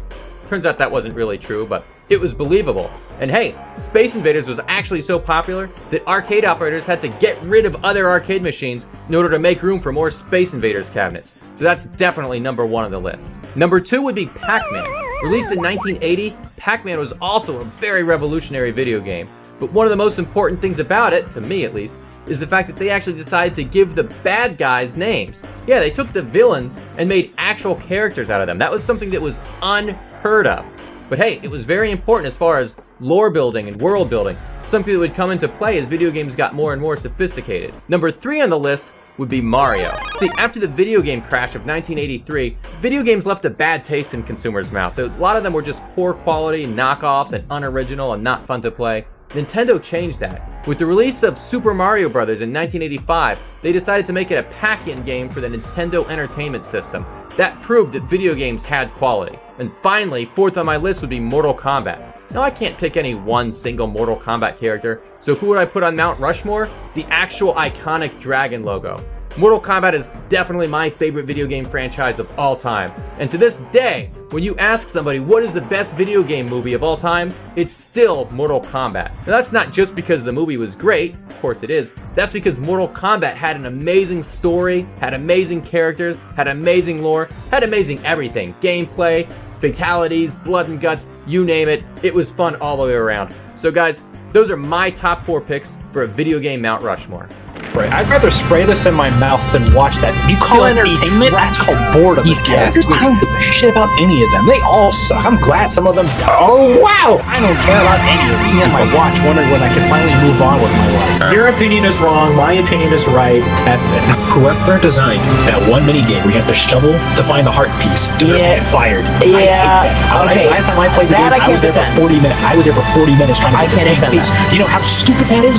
Turns 0.49 0.65
out 0.65 0.77
that 0.77 0.91
wasn't 0.91 1.15
really 1.15 1.37
true, 1.37 1.65
but 1.65 1.85
it 2.13 2.21
was 2.21 2.33
believable. 2.33 2.89
And 3.19 3.29
hey, 3.29 3.55
Space 3.77 4.15
Invaders 4.15 4.47
was 4.47 4.59
actually 4.67 5.01
so 5.01 5.19
popular 5.19 5.67
that 5.89 6.05
arcade 6.07 6.45
operators 6.45 6.85
had 6.85 7.01
to 7.01 7.09
get 7.09 7.41
rid 7.41 7.65
of 7.65 7.83
other 7.83 8.09
arcade 8.09 8.41
machines 8.41 8.85
in 9.09 9.15
order 9.15 9.29
to 9.29 9.39
make 9.39 9.61
room 9.61 9.79
for 9.79 9.91
more 9.91 10.09
Space 10.11 10.53
Invaders 10.53 10.89
cabinets. 10.89 11.33
So 11.57 11.63
that's 11.63 11.85
definitely 11.85 12.39
number 12.39 12.65
one 12.65 12.85
on 12.85 12.91
the 12.91 12.99
list. 12.99 13.33
Number 13.55 13.79
two 13.79 14.01
would 14.01 14.15
be 14.15 14.27
Pac 14.27 14.63
Man. 14.71 14.83
Released 15.23 15.51
in 15.51 15.59
1980, 15.59 16.35
Pac 16.57 16.85
Man 16.85 16.99
was 16.99 17.13
also 17.21 17.59
a 17.59 17.63
very 17.63 18.03
revolutionary 18.03 18.71
video 18.71 18.99
game. 18.99 19.27
But 19.59 19.71
one 19.71 19.85
of 19.85 19.91
the 19.91 19.97
most 19.97 20.19
important 20.19 20.59
things 20.59 20.79
about 20.79 21.13
it, 21.13 21.31
to 21.31 21.41
me 21.41 21.63
at 21.65 21.73
least, 21.73 21.97
is 22.27 22.39
the 22.39 22.47
fact 22.47 22.67
that 22.67 22.77
they 22.77 22.89
actually 22.89 23.15
decided 23.15 23.53
to 23.55 23.63
give 23.63 23.95
the 23.95 24.03
bad 24.23 24.57
guys 24.57 24.95
names. 24.95 25.43
Yeah, 25.67 25.79
they 25.79 25.89
took 25.89 26.09
the 26.09 26.21
villains 26.21 26.77
and 26.97 27.07
made 27.07 27.33
actual 27.37 27.75
characters 27.75 28.29
out 28.29 28.41
of 28.41 28.47
them. 28.47 28.57
That 28.57 28.71
was 28.71 28.83
something 28.83 29.09
that 29.11 29.21
was 29.21 29.39
unheard 29.61 30.47
of. 30.47 30.65
But 31.13 31.19
hey, 31.19 31.39
it 31.43 31.47
was 31.47 31.63
very 31.63 31.91
important 31.91 32.25
as 32.25 32.35
far 32.35 32.57
as 32.57 32.75
lore 32.99 33.29
building 33.29 33.67
and 33.67 33.79
world 33.79 34.09
building, 34.09 34.35
something 34.63 34.91
that 34.91 34.99
would 34.99 35.13
come 35.13 35.29
into 35.29 35.47
play 35.47 35.77
as 35.77 35.87
video 35.87 36.09
games 36.09 36.35
got 36.35 36.55
more 36.55 36.73
and 36.73 36.81
more 36.81 36.97
sophisticated. 36.97 37.71
Number 37.87 38.09
three 38.09 38.41
on 38.41 38.49
the 38.49 38.57
list 38.57 38.91
would 39.19 39.29
be 39.29 39.39
Mario. 39.39 39.95
See, 40.15 40.31
after 40.39 40.59
the 40.59 40.67
video 40.67 41.03
game 41.03 41.21
crash 41.21 41.53
of 41.53 41.67
1983, 41.67 42.57
video 42.79 43.03
games 43.03 43.27
left 43.27 43.45
a 43.45 43.51
bad 43.51 43.85
taste 43.85 44.15
in 44.15 44.23
consumers' 44.23 44.71
mouth. 44.71 44.97
A 44.97 45.05
lot 45.19 45.37
of 45.37 45.43
them 45.43 45.53
were 45.53 45.61
just 45.61 45.87
poor 45.89 46.15
quality, 46.15 46.65
knockoffs, 46.65 47.33
and 47.33 47.45
unoriginal 47.51 48.13
and 48.13 48.23
not 48.23 48.47
fun 48.47 48.63
to 48.63 48.71
play. 48.71 49.05
Nintendo 49.33 49.81
changed 49.81 50.19
that. 50.19 50.67
With 50.67 50.77
the 50.77 50.85
release 50.85 51.23
of 51.23 51.39
Super 51.39 51.73
Mario 51.73 52.07
Bros. 52.07 52.41
in 52.41 52.53
1985, 52.53 53.41
they 53.63 53.71
decided 53.71 54.05
to 54.05 54.13
make 54.13 54.29
it 54.29 54.37
a 54.37 54.43
pack-in 54.43 55.03
game 55.03 55.27
for 55.27 55.41
the 55.41 55.47
Nintendo 55.47 56.07
Entertainment 56.09 56.65
System. 56.65 57.03
That 57.35 57.59
proved 57.63 57.93
that 57.93 58.03
video 58.03 58.35
games 58.35 58.63
had 58.63 58.91
quality. 58.91 59.39
And 59.57 59.71
finally, 59.71 60.25
fourth 60.25 60.57
on 60.57 60.67
my 60.67 60.77
list 60.77 61.01
would 61.01 61.09
be 61.09 61.19
Mortal 61.19 61.53
Kombat. 61.55 62.13
Now, 62.31 62.41
I 62.41 62.51
can't 62.51 62.77
pick 62.77 62.95
any 62.95 63.15
one 63.15 63.51
single 63.51 63.87
Mortal 63.87 64.15
Kombat 64.15 64.59
character, 64.59 65.01
so 65.19 65.33
who 65.33 65.47
would 65.47 65.57
I 65.57 65.65
put 65.65 65.83
on 65.83 65.95
Mount 65.95 66.19
Rushmore? 66.19 66.69
The 66.93 67.05
actual 67.05 67.55
iconic 67.55 68.19
dragon 68.19 68.63
logo. 68.63 69.03
Mortal 69.35 69.59
Kombat 69.59 69.93
is 69.93 70.09
definitely 70.29 70.67
my 70.67 70.91
favorite 70.91 71.25
video 71.25 71.47
game 71.47 71.65
franchise 71.65 72.19
of 72.19 72.37
all 72.37 72.55
time. 72.55 72.91
And 73.17 73.31
to 73.31 73.37
this 73.37 73.57
day, 73.71 74.11
when 74.29 74.43
you 74.43 74.55
ask 74.57 74.89
somebody 74.89 75.19
what 75.19 75.41
is 75.41 75.51
the 75.51 75.61
best 75.61 75.95
video 75.95 76.21
game 76.21 76.47
movie 76.47 76.73
of 76.73 76.83
all 76.83 76.95
time, 76.95 77.33
it's 77.55 77.73
still 77.73 78.29
Mortal 78.29 78.61
Kombat. 78.61 79.09
Now 79.09 79.25
that's 79.25 79.51
not 79.51 79.73
just 79.73 79.95
because 79.95 80.23
the 80.23 80.31
movie 80.31 80.57
was 80.57 80.75
great, 80.75 81.15
of 81.15 81.39
course 81.39 81.63
it 81.63 81.71
is, 81.71 81.91
that's 82.13 82.31
because 82.31 82.59
Mortal 82.59 82.87
Kombat 82.87 83.33
had 83.33 83.55
an 83.55 83.65
amazing 83.65 84.21
story, 84.21 84.83
had 84.99 85.15
amazing 85.15 85.63
characters, 85.63 86.15
had 86.35 86.47
amazing 86.47 87.01
lore, 87.01 87.25
had 87.49 87.63
amazing 87.63 88.05
everything. 88.05 88.53
Gameplay, 88.61 89.27
fatalities, 89.59 90.35
blood 90.35 90.69
and 90.69 90.79
guts, 90.79 91.07
you 91.25 91.43
name 91.43 91.69
it. 91.69 91.83
It 92.03 92.13
was 92.13 92.29
fun 92.29 92.55
all 92.57 92.77
the 92.77 92.83
way 92.83 92.93
around. 92.93 93.33
So 93.55 93.71
guys, 93.71 94.03
those 94.31 94.51
are 94.51 94.57
my 94.57 94.91
top 94.91 95.23
four 95.23 95.41
picks 95.41 95.77
for 95.91 96.03
a 96.03 96.07
video 96.07 96.37
game 96.37 96.61
Mount 96.61 96.83
Rushmore. 96.83 97.27
Right. 97.73 97.89
I'd 97.89 98.05
rather 98.05 98.29
spray 98.29 98.65
this 98.69 98.85
in 98.85 98.93
my 98.93 99.09
mouth 99.17 99.41
than 99.49 99.73
watch 99.73 99.97
that. 100.05 100.13
You 100.29 100.37
call 100.37 100.69
it 100.69 100.77
entertainment? 100.77 101.33
That's 101.33 101.57
called 101.57 101.81
boredom. 101.89 102.21
These 102.21 102.37
characters, 102.45 102.85
I 102.85 103.01
don't 103.01 103.17
give 103.17 103.33
a 103.33 103.41
shit 103.41 103.73
about 103.73 103.89
any 103.97 104.21
of 104.21 104.29
them. 104.29 104.45
They 104.45 104.61
all 104.61 104.93
suck. 104.93 105.25
I'm 105.25 105.41
glad 105.41 105.73
some 105.73 105.89
of 105.89 105.97
them. 105.97 106.05
Oh 106.29 106.77
wow! 106.77 107.17
I 107.25 107.41
don't 107.41 107.57
care 107.65 107.81
about 107.81 107.97
any 108.05 108.29
of 108.29 108.37
them. 108.37 108.45
Looking 108.45 108.61
at 108.61 108.69
my 108.69 108.85
watch, 108.93 109.17
wondering 109.25 109.49
when 109.49 109.65
I 109.65 109.73
can 109.73 109.81
finally 109.89 110.13
move 110.21 110.37
on 110.37 110.61
with 110.61 110.69
my 110.69 110.85
life. 110.93 111.33
Your 111.33 111.49
opinion 111.49 111.81
is 111.81 111.97
wrong. 111.97 112.37
My 112.37 112.53
opinion 112.61 112.93
is 112.93 113.09
right. 113.09 113.41
That's 113.65 113.89
it. 113.89 114.05
Whoever 114.37 114.77
designed 114.77 115.25
that 115.49 115.57
one 115.65 115.81
mini 115.89 116.05
game 116.05 116.21
where 116.29 116.37
you 116.37 116.37
have 116.37 116.49
to 116.49 116.53
shovel 116.53 116.93
to 117.17 117.21
find 117.25 117.41
the 117.41 117.51
heart 117.53 117.73
piece 117.81 118.05
deserves 118.21 118.45
to 118.45 118.61
get 118.61 118.65
fired. 118.69 119.01
Yeah, 119.25 119.33
I 119.33 119.89
hate 119.89 119.97
that. 120.13 120.29
okay. 120.29 120.45
I, 120.45 120.53
last 120.53 120.69
time 120.69 120.77
I 120.77 120.93
played 120.93 121.09
the 121.09 121.17
That 121.17 121.33
game, 121.33 121.41
I 121.41 121.45
I, 121.45 121.49
was 121.49 121.57
can't 121.57 121.73
there 121.73 121.89
for 121.97 122.05
40 122.05 122.21
minutes. 122.21 122.37
I 122.45 122.53
was 122.53 122.63
there 122.69 122.77
for 122.77 122.85
40 122.93 123.17
minutes 123.17 123.41
trying 123.41 123.57
to 123.57 123.61
I 123.61 123.65
get 123.65 123.81
can't 123.81 123.97
the 123.97 123.97
dang 123.97 124.13
defend 124.13 124.29
piece. 124.29 124.29
Do 124.49 124.53
you 124.53 124.61
know 124.61 124.69
how 124.69 124.85
stupid 124.85 125.25
that 125.33 125.41
is? 125.41 125.57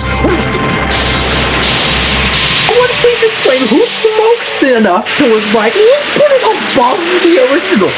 Please 3.04 3.22
explain 3.22 3.66
who 3.66 3.84
smoked 3.84 4.62
enough 4.62 5.06
to 5.18 5.30
was 5.30 5.44
like, 5.52 5.74
let's 5.74 6.08
put 6.12 6.24
it 6.30 6.40
above 6.40 6.98
the 7.22 7.36
original. 7.52 7.90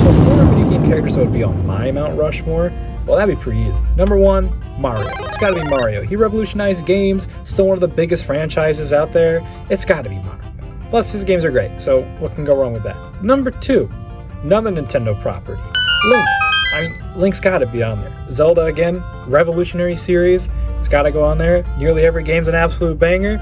So 0.00 0.12
four 0.24 0.44
video 0.46 0.68
game 0.68 0.84
characters 0.84 1.14
that 1.14 1.20
would 1.20 1.32
be 1.32 1.44
on 1.44 1.64
my 1.64 1.92
Mount 1.92 2.18
Rushmore, 2.18 2.72
well 3.06 3.16
that'd 3.16 3.38
be 3.38 3.40
pretty 3.40 3.60
easy. 3.60 3.80
Number 3.96 4.16
one, 4.16 4.52
Mario. 4.80 5.06
It's 5.20 5.36
gotta 5.36 5.62
be 5.62 5.68
Mario. 5.68 6.02
He 6.02 6.16
revolutionized 6.16 6.84
games, 6.84 7.28
still 7.44 7.68
one 7.68 7.76
of 7.76 7.80
the 7.80 7.86
biggest 7.86 8.24
franchises 8.24 8.92
out 8.92 9.12
there. 9.12 9.46
It's 9.70 9.84
gotta 9.84 10.08
be 10.08 10.16
Mario. 10.16 10.52
Plus 10.90 11.12
his 11.12 11.22
games 11.22 11.44
are 11.44 11.52
great, 11.52 11.80
so 11.80 12.02
what 12.18 12.34
can 12.34 12.44
go 12.44 12.60
wrong 12.60 12.72
with 12.72 12.82
that? 12.82 12.96
Number 13.22 13.52
two, 13.52 13.88
another 14.42 14.72
Nintendo 14.72 15.14
property. 15.22 15.62
Link. 16.06 16.28
I 16.74 16.80
mean, 16.80 17.20
Link's 17.20 17.38
gotta 17.38 17.66
be 17.66 17.84
on 17.84 18.00
there. 18.00 18.12
Zelda 18.32 18.64
again, 18.64 19.00
revolutionary 19.28 19.94
series. 19.94 20.48
It's 20.80 20.88
gotta 20.88 21.12
go 21.12 21.22
on 21.22 21.38
there. 21.38 21.64
Nearly 21.78 22.04
every 22.04 22.24
game's 22.24 22.48
an 22.48 22.56
absolute 22.56 22.98
banger. 22.98 23.38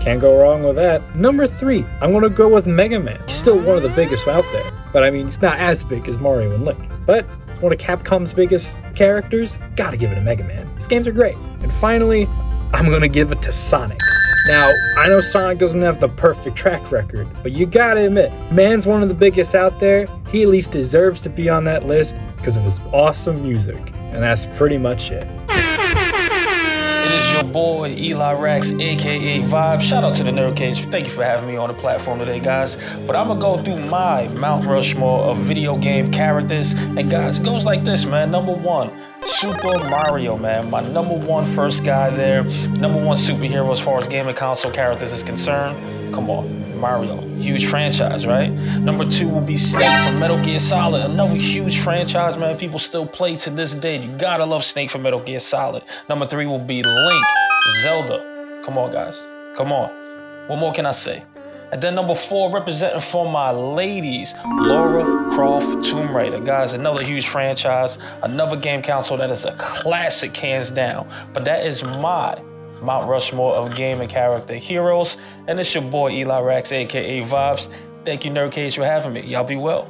Can't 0.00 0.20
go 0.20 0.40
wrong 0.40 0.62
with 0.62 0.76
that. 0.76 1.14
Number 1.14 1.46
three, 1.46 1.84
I'm 2.00 2.12
gonna 2.12 2.30
go 2.30 2.48
with 2.48 2.66
Mega 2.66 2.98
Man. 2.98 3.20
He's 3.26 3.36
still 3.36 3.58
one 3.58 3.76
of 3.76 3.82
the 3.82 3.90
biggest 3.90 4.26
out 4.26 4.44
there, 4.50 4.72
but 4.94 5.04
I 5.04 5.10
mean, 5.10 5.26
he's 5.26 5.42
not 5.42 5.58
as 5.58 5.84
big 5.84 6.08
as 6.08 6.16
Mario 6.16 6.54
and 6.54 6.64
Link. 6.64 6.78
But 7.04 7.26
one 7.60 7.70
of 7.70 7.78
Capcom's 7.78 8.32
biggest 8.32 8.78
characters, 8.94 9.58
gotta 9.76 9.98
give 9.98 10.10
it 10.10 10.14
to 10.14 10.22
Mega 10.22 10.44
Man. 10.44 10.74
These 10.76 10.86
games 10.86 11.06
are 11.06 11.12
great. 11.12 11.36
And 11.62 11.72
finally, 11.74 12.26
I'm 12.72 12.88
gonna 12.88 13.08
give 13.08 13.30
it 13.30 13.42
to 13.42 13.52
Sonic. 13.52 13.98
Now, 14.46 14.70
I 14.96 15.08
know 15.08 15.20
Sonic 15.20 15.58
doesn't 15.58 15.82
have 15.82 16.00
the 16.00 16.08
perfect 16.08 16.56
track 16.56 16.90
record, 16.90 17.28
but 17.42 17.52
you 17.52 17.66
gotta 17.66 18.06
admit, 18.06 18.32
man's 18.50 18.86
one 18.86 19.02
of 19.02 19.08
the 19.08 19.14
biggest 19.14 19.54
out 19.54 19.78
there. 19.80 20.08
He 20.30 20.42
at 20.42 20.48
least 20.48 20.70
deserves 20.70 21.20
to 21.22 21.28
be 21.28 21.50
on 21.50 21.64
that 21.64 21.86
list 21.86 22.16
because 22.38 22.56
of 22.56 22.64
his 22.64 22.80
awesome 22.92 23.42
music. 23.42 23.92
And 23.94 24.22
that's 24.22 24.46
pretty 24.56 24.78
much 24.78 25.10
it. 25.10 25.28
Your 27.40 27.52
boy 27.52 27.94
Eli 27.96 28.32
Rex, 28.34 28.70
aka 28.70 29.40
Vibe. 29.40 29.80
Shout 29.80 30.04
out 30.04 30.14
to 30.16 30.24
the 30.24 30.30
Nerd 30.30 30.58
Cage. 30.58 30.86
Thank 30.90 31.06
you 31.06 31.12
for 31.12 31.24
having 31.24 31.48
me 31.48 31.56
on 31.56 31.68
the 31.68 31.74
platform 31.74 32.18
today, 32.18 32.38
guys. 32.38 32.76
But 33.06 33.16
I'm 33.16 33.28
gonna 33.28 33.40
go 33.40 33.56
through 33.62 33.80
my 33.86 34.28
Mount 34.28 34.66
Rushmore 34.66 35.22
of 35.22 35.38
video 35.38 35.78
game 35.78 36.12
characters. 36.12 36.74
And 36.74 37.10
guys, 37.10 37.38
it 37.38 37.44
goes 37.44 37.64
like 37.64 37.82
this, 37.82 38.04
man. 38.04 38.30
Number 38.30 38.52
one, 38.52 38.90
Super 39.26 39.78
Mario, 39.88 40.36
man. 40.36 40.70
My 40.70 40.80
number 40.80 41.14
one 41.14 41.50
first 41.54 41.84
guy 41.84 42.10
there. 42.10 42.42
Number 42.44 43.02
one 43.02 43.16
superhero 43.16 43.70
as 43.72 43.80
far 43.80 44.00
as 44.00 44.06
gaming 44.06 44.34
console 44.34 44.70
characters 44.72 45.12
is 45.12 45.22
concerned. 45.22 45.78
Come 46.14 46.28
on, 46.30 46.78
Mario. 46.78 47.20
Huge 47.38 47.66
franchise, 47.66 48.26
right? 48.26 48.48
Number 48.50 49.08
two 49.08 49.28
will 49.28 49.40
be 49.40 49.56
Snake 49.56 50.06
from 50.06 50.18
Metal 50.18 50.42
Gear 50.44 50.58
Solid. 50.58 51.04
Another 51.10 51.36
huge 51.36 51.78
franchise, 51.80 52.36
man. 52.36 52.56
People 52.58 52.78
still 52.78 53.06
play 53.06 53.36
to 53.38 53.50
this 53.50 53.74
day. 53.74 54.02
You 54.02 54.16
gotta 54.18 54.44
love 54.44 54.64
Snake 54.64 54.90
from 54.90 55.02
Metal 55.02 55.20
Gear 55.20 55.40
Solid. 55.40 55.84
Number 56.08 56.26
three 56.26 56.46
will 56.46 56.58
be 56.58 56.82
Link, 56.82 57.24
Zelda. 57.82 58.62
Come 58.64 58.76
on, 58.78 58.92
guys. 58.92 59.22
Come 59.56 59.72
on. 59.72 59.90
What 60.48 60.58
more 60.58 60.72
can 60.72 60.86
I 60.86 60.92
say? 60.92 61.22
And 61.72 61.80
then 61.80 61.94
number 61.94 62.16
four, 62.16 62.50
representing 62.50 63.00
for 63.00 63.30
my 63.30 63.52
ladies, 63.52 64.34
Laura 64.44 65.04
Croft 65.34 65.84
Tomb 65.84 66.14
Raider. 66.14 66.40
Guys, 66.40 66.72
another 66.72 67.04
huge 67.04 67.28
franchise, 67.28 67.96
another 68.22 68.56
game 68.56 68.82
console 68.82 69.16
that 69.18 69.30
is 69.30 69.44
a 69.44 69.54
classic, 69.56 70.36
hands 70.36 70.72
down. 70.72 71.08
But 71.32 71.44
that 71.44 71.64
is 71.64 71.84
my 71.84 72.42
Mount 72.82 73.08
Rushmore 73.08 73.54
of 73.54 73.76
gaming 73.76 74.08
character 74.08 74.56
heroes. 74.56 75.16
And 75.46 75.60
it's 75.60 75.72
your 75.72 75.84
boy 75.84 76.10
Eli 76.10 76.40
Rax, 76.40 76.72
aka 76.72 77.20
Vibes. 77.20 77.72
Thank 78.04 78.24
you, 78.24 78.32
Nerd 78.32 78.52
Cage, 78.52 78.74
for 78.74 78.84
having 78.84 79.12
me. 79.12 79.22
Y'all 79.22 79.44
be 79.44 79.56
well. 79.56 79.88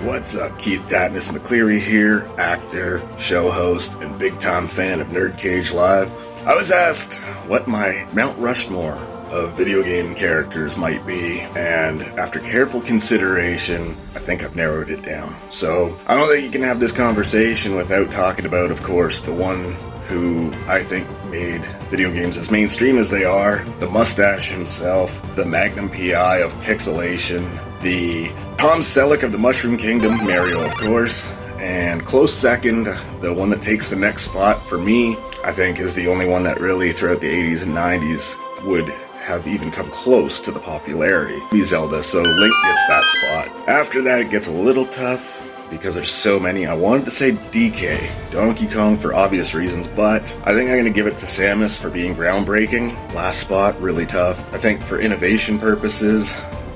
What's 0.00 0.34
up, 0.34 0.58
Keith 0.58 0.82
Datness 0.82 1.28
McCleary 1.28 1.80
here, 1.80 2.28
actor, 2.36 3.00
show 3.18 3.50
host, 3.50 3.92
and 4.00 4.18
big 4.18 4.38
time 4.40 4.68
fan 4.68 5.00
of 5.00 5.08
Nerd 5.08 5.38
Cage 5.38 5.72
Live. 5.72 6.12
I 6.46 6.54
was 6.54 6.70
asked 6.70 7.14
what 7.46 7.68
my 7.68 8.06
Mount 8.12 8.38
Rushmore 8.38 8.98
of 9.30 9.56
video 9.56 9.82
game 9.82 10.14
characters 10.14 10.76
might 10.76 11.06
be, 11.06 11.40
and 11.40 12.02
after 12.18 12.40
careful 12.40 12.80
consideration, 12.80 13.96
I 14.14 14.18
think 14.18 14.42
I've 14.42 14.56
narrowed 14.56 14.90
it 14.90 15.02
down. 15.02 15.36
So, 15.50 15.96
I 16.06 16.14
don't 16.14 16.28
think 16.28 16.44
you 16.44 16.50
can 16.50 16.62
have 16.62 16.80
this 16.80 16.92
conversation 16.92 17.74
without 17.74 18.10
talking 18.10 18.46
about, 18.46 18.70
of 18.70 18.82
course, 18.82 19.20
the 19.20 19.32
one 19.32 19.76
who 20.08 20.52
I 20.66 20.82
think 20.82 21.08
made 21.30 21.64
video 21.90 22.12
games 22.12 22.36
as 22.36 22.50
mainstream 22.50 22.98
as 22.98 23.08
they 23.08 23.24
are, 23.24 23.64
the 23.80 23.88
mustache 23.88 24.48
himself, 24.48 25.20
the 25.34 25.44
magnum 25.44 25.88
PI 25.88 26.38
of 26.38 26.52
pixelation, 26.54 27.42
the 27.80 28.28
Tom 28.58 28.80
Selleck 28.80 29.22
of 29.22 29.32
the 29.32 29.38
Mushroom 29.38 29.76
Kingdom, 29.76 30.16
Mario, 30.24 30.62
of 30.64 30.74
course, 30.76 31.24
and 31.58 32.04
close 32.04 32.32
second, 32.32 32.84
the 33.20 33.32
one 33.32 33.48
that 33.50 33.62
takes 33.62 33.88
the 33.88 33.96
next 33.96 34.24
spot 34.24 34.62
for 34.66 34.78
me, 34.78 35.16
I 35.42 35.52
think 35.52 35.78
is 35.78 35.94
the 35.94 36.08
only 36.08 36.26
one 36.26 36.42
that 36.44 36.60
really, 36.60 36.92
throughout 36.92 37.20
the 37.20 37.28
80s 37.28 37.62
and 37.62 37.74
90s, 37.74 38.34
would 38.64 38.92
have 39.24 39.48
even 39.48 39.70
come 39.70 39.88
close 39.90 40.38
to 40.38 40.50
the 40.50 40.60
popularity. 40.60 41.40
Be 41.50 41.64
Zelda, 41.64 42.02
so 42.02 42.20
Link 42.20 42.54
gets 42.62 42.86
that 42.88 43.04
spot. 43.04 43.68
After 43.68 44.02
that, 44.02 44.20
it 44.20 44.30
gets 44.30 44.48
a 44.48 44.52
little 44.52 44.86
tough 44.86 45.42
because 45.70 45.94
there's 45.94 46.10
so 46.10 46.38
many. 46.38 46.66
I 46.66 46.74
wanted 46.74 47.06
to 47.06 47.10
say 47.10 47.32
DK, 47.32 48.10
Donkey 48.30 48.66
Kong 48.66 48.98
for 48.98 49.14
obvious 49.14 49.54
reasons, 49.54 49.86
but 49.86 50.22
I 50.44 50.52
think 50.52 50.68
I'm 50.68 50.76
going 50.76 50.84
to 50.84 50.90
give 50.90 51.06
it 51.06 51.16
to 51.18 51.26
Samus 51.26 51.78
for 51.78 51.88
being 51.88 52.14
groundbreaking. 52.14 53.14
Last 53.14 53.40
spot, 53.40 53.80
really 53.80 54.04
tough. 54.04 54.44
I 54.52 54.58
think 54.58 54.82
for 54.82 55.00
innovation 55.00 55.58
purposes, 55.58 56.30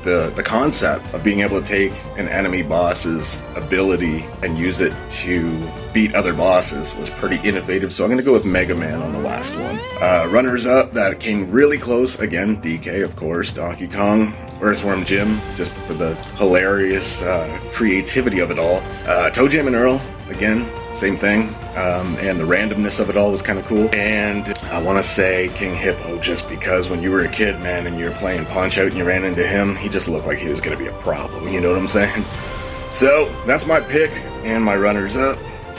the, 0.09 0.33
the 0.37 0.43
concept 0.43 1.13
of 1.13 1.23
being 1.23 1.41
able 1.41 1.61
to 1.61 1.67
take 1.67 1.93
an 2.17 2.29
enemy 2.29 2.63
boss's 2.63 3.37
ability 3.57 4.25
and 4.43 4.57
use 4.57 4.81
it 4.81 4.95
to 5.11 5.71
beat 5.93 6.15
other 6.15 6.33
bosses 6.33 6.95
was 6.95 7.11
pretty 7.11 7.37
innovative. 7.47 7.93
So 7.93 8.05
I'm 8.05 8.09
going 8.09 8.17
to 8.17 8.25
go 8.25 8.33
with 8.33 8.47
Mega 8.47 8.75
Man 8.75 9.03
on 9.03 9.13
the 9.13 9.19
last 9.19 9.55
one. 9.57 9.79
Uh, 10.01 10.27
runners 10.31 10.65
up 10.65 10.93
that 10.95 11.21
came 11.21 11.51
really 11.51 11.77
close 11.77 12.19
again, 12.21 12.63
DK, 12.63 13.05
of 13.05 13.17
course, 13.17 13.53
Donkey 13.53 13.87
Kong, 13.87 14.35
Earthworm 14.63 15.05
Jim, 15.05 15.39
just 15.57 15.71
for 15.87 15.93
the 15.93 16.15
hilarious 16.37 17.21
uh, 17.21 17.61
creativity 17.75 18.41
of 18.41 18.51
it 18.51 18.59
all. 18.59 18.79
Uh, 19.07 19.31
ToeJam 19.31 19.67
and 19.67 19.77
Earl, 19.77 20.01
again, 20.31 20.67
same 20.99 21.17
thing. 21.17 21.55
Um, 21.77 22.17
and 22.19 22.39
the 22.39 22.45
randomness 22.45 23.01
of 23.01 23.09
it 23.09 23.17
all 23.17 23.31
was 23.31 23.41
kind 23.41 23.59
of 23.59 23.65
cool. 23.67 23.89
And 23.95 24.49
I 24.65 24.83
want 24.83 24.99
to 24.99 25.09
say 25.09 25.49
King 25.55 25.75
Hippo, 25.75 26.19
just 26.21 26.49
because 26.49 26.89
when 26.89 27.03
you 27.03 27.11
were 27.11 27.21
a 27.21 27.29
kid, 27.29 27.59
man, 27.61 27.87
and 27.87 27.99
you 27.99 28.07
were 28.07 28.17
playing 28.17 28.47
Punch 28.47 28.79
Out 28.79 28.89
and 28.89 28.97
you 28.97 29.05
ran 29.05 29.25
into 29.25 29.47
him, 29.47 29.77
he 29.77 29.89
just 29.89 30.09
looked 30.09 30.27
like 30.27 30.39
he 30.39 30.49
was 30.49 30.61
going 30.61 30.77
to 30.77 30.83
be 30.83 30.89
a 30.89 30.99
problem. 31.01 31.49
You 31.49 31.61
know 31.61 31.71
what 31.71 31.79
I'm 31.79 31.89
saying? 31.89 32.25
So 32.91 33.31
that's 33.47 33.67
my 33.67 33.81
pick 33.81 34.11
and 34.45 34.65
my 34.65 34.75
runners 34.75 35.15
up. 35.15 35.39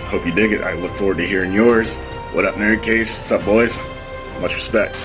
Hope 0.10 0.28
you 0.28 0.32
dig 0.32 0.52
it. 0.52 0.62
I 0.62 0.74
look 0.74 0.92
forward 0.92 1.18
to 1.18 1.26
hearing 1.26 1.52
yours. 1.52 1.96
What 2.34 2.46
up, 2.46 2.54
Nerd 2.54 2.84
Cage? 2.84 3.10
What's 3.10 3.32
up, 3.32 3.44
boys? 3.44 3.78
Much 4.40 4.54
respect. 4.54 4.96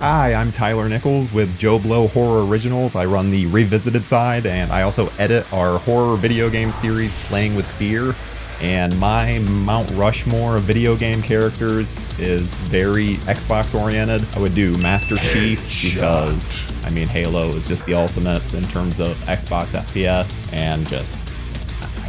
Hi, 0.00 0.34
I'm 0.34 0.52
Tyler 0.52 0.88
Nichols 0.88 1.32
with 1.32 1.56
Joe 1.56 1.78
Blow 1.78 2.08
Horror 2.08 2.44
Originals. 2.44 2.94
I 2.96 3.06
run 3.06 3.30
the 3.30 3.46
Revisited 3.46 4.04
side, 4.04 4.44
and 4.44 4.70
I 4.72 4.82
also 4.82 5.10
edit 5.18 5.50
our 5.52 5.78
horror 5.78 6.16
video 6.16 6.50
game 6.50 6.72
series, 6.72 7.14
Playing 7.26 7.54
with 7.54 7.66
Fear. 7.66 8.14
And 8.60 8.98
my 8.98 9.38
Mount 9.40 9.90
Rushmore 9.90 10.56
of 10.56 10.62
video 10.62 10.96
game 10.96 11.22
characters 11.22 12.00
is 12.18 12.54
very 12.60 13.16
Xbox 13.18 13.78
oriented. 13.78 14.26
I 14.34 14.40
would 14.40 14.54
do 14.54 14.76
Master 14.78 15.16
Chief 15.16 15.60
because, 15.82 16.62
I 16.84 16.90
mean, 16.90 17.06
Halo 17.06 17.48
is 17.50 17.68
just 17.68 17.84
the 17.84 17.94
ultimate 17.94 18.54
in 18.54 18.64
terms 18.68 18.98
of 18.98 19.16
Xbox 19.24 19.78
FPS, 19.78 20.40
and 20.52 20.88
just 20.88 21.18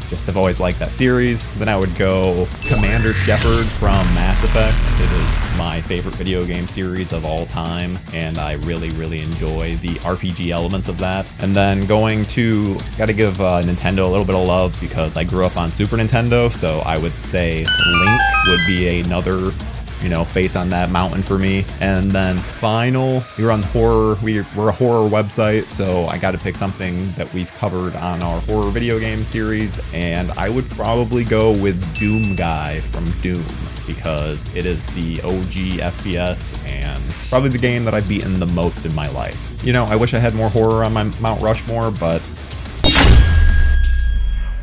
just 0.09 0.25
have 0.25 0.37
always 0.37 0.59
liked 0.59 0.79
that 0.79 0.93
series. 0.93 1.49
Then 1.57 1.69
I 1.69 1.77
would 1.77 1.95
go 1.95 2.47
Commander 2.65 3.13
Shepard 3.13 3.65
from 3.65 4.05
Mass 4.15 4.43
Effect. 4.43 4.77
It 5.01 5.11
is 5.11 5.57
my 5.57 5.81
favorite 5.81 6.15
video 6.15 6.45
game 6.45 6.67
series 6.67 7.11
of 7.13 7.25
all 7.25 7.45
time, 7.45 7.97
and 8.13 8.37
I 8.37 8.53
really, 8.53 8.89
really 8.91 9.21
enjoy 9.21 9.77
the 9.77 9.95
RPG 9.99 10.51
elements 10.51 10.87
of 10.87 10.97
that. 10.99 11.27
And 11.39 11.55
then 11.55 11.85
going 11.85 12.25
to, 12.25 12.79
gotta 12.97 13.13
give 13.13 13.39
uh, 13.41 13.61
Nintendo 13.61 14.05
a 14.05 14.07
little 14.07 14.25
bit 14.25 14.35
of 14.35 14.47
love 14.47 14.77
because 14.79 15.17
I 15.17 15.23
grew 15.23 15.45
up 15.45 15.57
on 15.57 15.71
Super 15.71 15.97
Nintendo, 15.97 16.51
so 16.51 16.79
I 16.79 16.97
would 16.97 17.13
say 17.13 17.65
Link 17.65 18.21
would 18.47 18.65
be 18.67 18.99
another 18.99 19.51
you 20.01 20.09
know, 20.09 20.23
face 20.23 20.55
on 20.55 20.69
that 20.69 20.89
mountain 20.89 21.23
for 21.23 21.37
me. 21.37 21.65
And 21.81 22.11
then 22.11 22.37
final, 22.37 23.23
we 23.37 23.43
run 23.43 23.63
horror. 23.63 24.15
We, 24.21 24.41
we're 24.55 24.69
a 24.69 24.73
horror 24.73 25.09
website, 25.09 25.69
so 25.69 26.05
I 26.07 26.17
got 26.17 26.31
to 26.31 26.37
pick 26.37 26.55
something 26.55 27.13
that 27.13 27.31
we've 27.33 27.51
covered 27.53 27.95
on 27.95 28.23
our 28.23 28.39
horror 28.41 28.69
video 28.69 28.99
game 28.99 29.23
series. 29.23 29.79
And 29.93 30.31
I 30.33 30.49
would 30.49 30.69
probably 30.71 31.23
go 31.23 31.51
with 31.57 31.81
Doom 31.97 32.35
Guy 32.35 32.79
from 32.81 33.09
Doom 33.21 33.45
because 33.87 34.47
it 34.53 34.65
is 34.65 34.85
the 34.87 35.21
OG 35.21 35.79
FPS 35.79 36.57
and 36.67 37.01
probably 37.29 37.49
the 37.49 37.57
game 37.57 37.85
that 37.85 37.93
I've 37.93 38.07
beaten 38.07 38.39
the 38.39 38.45
most 38.47 38.85
in 38.85 38.93
my 38.93 39.09
life. 39.09 39.63
You 39.63 39.73
know, 39.73 39.85
I 39.85 39.95
wish 39.95 40.13
I 40.13 40.19
had 40.19 40.35
more 40.35 40.49
horror 40.49 40.83
on 40.83 40.93
my 40.93 41.03
Mount 41.19 41.41
Rushmore, 41.41 41.89
but 41.91 42.21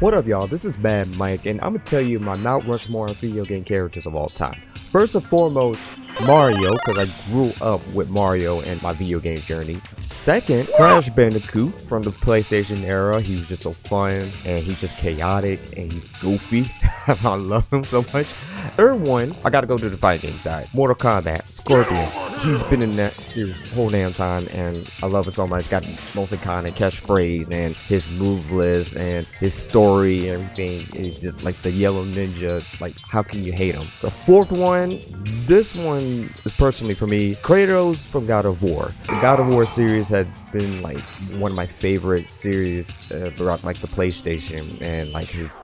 What 0.05 0.13
up, 0.13 0.27
y'all? 0.27 0.47
This 0.47 0.67
is 0.67 0.77
Bad 0.77 1.17
Mike, 1.17 1.47
and 1.47 1.59
I'm 1.63 1.73
gonna 1.73 1.85
tell 1.87 2.03
you 2.03 2.21
my 2.21 2.37
Mount 2.37 2.67
Rushmore 2.67 3.09
video 3.15 3.43
game 3.43 3.65
characters 3.65 4.05
of 4.05 4.15
all 4.15 4.29
time. 4.29 4.61
First 4.93 5.15
and 5.15 5.25
foremost, 5.25 5.89
Mario, 6.27 6.73
because 6.73 6.99
I 6.99 7.31
grew 7.33 7.55
up 7.63 7.81
with 7.95 8.11
Mario 8.11 8.61
and 8.61 8.83
my 8.83 8.93
video 8.93 9.19
game 9.19 9.39
journey. 9.39 9.81
Second, 9.97 10.69
Crash 10.77 11.09
Bandicoot 11.09 11.81
from 11.89 12.03
the 12.03 12.11
PlayStation 12.11 12.83
era. 12.83 13.23
He 13.23 13.37
was 13.37 13.49
just 13.49 13.63
so 13.63 13.73
fun, 13.73 14.31
and 14.45 14.63
he's 14.63 14.79
just 14.79 14.95
chaotic, 14.99 15.59
and 15.79 15.91
he's 15.91 16.07
goofy. 16.21 16.71
I 17.07 17.35
love 17.37 17.73
him 17.73 17.85
so 17.85 18.05
much. 18.13 18.27
Third 18.77 19.03
one, 19.03 19.37
I 19.45 19.51
gotta 19.51 19.69
go 19.69 19.79
to 19.79 19.89
the 19.89 19.97
fighting 19.97 20.37
side. 20.37 20.69
Mortal 20.73 20.97
Kombat, 20.97 21.49
Scorpion. 21.49 22.11
He's 22.41 22.65
been 22.65 22.83
in 22.83 22.97
that 22.97 23.15
series 23.25 23.63
the 23.63 23.69
whole 23.69 23.89
damn 23.89 24.13
time, 24.13 24.49
and 24.51 24.91
I 25.01 25.07
love 25.07 25.29
it 25.29 25.35
so 25.35 25.47
much. 25.47 25.71
Got 25.71 25.87
most 26.17 26.33
iconic 26.33 26.73
catchphrase 26.73 27.53
and 27.53 27.77
his 27.77 28.11
move 28.11 28.51
list 28.51 28.97
and 28.97 29.25
his 29.39 29.55
story 29.55 30.29
and 30.29 30.43
everything 30.43 30.89
is 30.93 31.21
just 31.21 31.45
like 31.45 31.61
the 31.63 31.71
yellow 31.71 32.05
ninja. 32.05 32.65
Like, 32.81 32.97
how 33.09 33.23
can 33.23 33.45
you 33.45 33.53
hate 33.53 33.77
him? 33.77 33.87
The 34.03 34.11
fourth 34.11 34.51
one, 34.51 35.01
this 35.47 35.77
one 35.77 36.35
is 36.45 36.53
personally 36.57 36.95
for 36.95 37.07
me, 37.07 37.37
Kratos 37.37 38.05
from 38.05 38.27
God 38.27 38.45
of 38.45 38.61
War. 38.61 38.91
The 39.07 39.21
God 39.21 39.39
of 39.39 39.47
War 39.47 39.67
series 39.67 40.09
has 40.09 40.27
been 40.53 40.83
like 40.83 41.09
one 41.39 41.53
of 41.53 41.57
my 41.57 41.67
favorite 41.67 42.29
series 42.29 42.99
uh, 43.13 43.31
throughout 43.37 43.63
like 43.63 43.81
the 43.81 43.87
PlayStation 43.87 44.83
and 44.83 45.13
like 45.13 45.29
his 45.29 45.57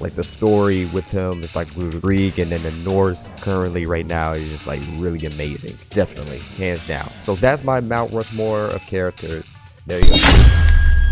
like 0.00 0.14
the 0.14 0.22
story 0.22 0.86
with 0.86 1.04
him 1.04 1.42
is 1.42 1.56
like 1.56 1.72
Greek 2.00 2.38
and 2.38 2.50
then 2.50 2.62
the 2.62 2.70
Norse 2.70 3.30
currently 3.40 3.86
right 3.86 4.06
now 4.06 4.32
is 4.32 4.48
just 4.48 4.66
like 4.66 4.80
really 4.96 5.26
amazing. 5.26 5.76
Definitely, 5.90 6.38
hands 6.38 6.86
down. 6.86 7.08
So 7.22 7.34
that's 7.34 7.64
my 7.64 7.80
Mount 7.80 8.12
Rushmore 8.12 8.64
of 8.64 8.80
characters. 8.82 9.56
There 9.86 9.98
you 10.00 10.10
go. 10.10 10.16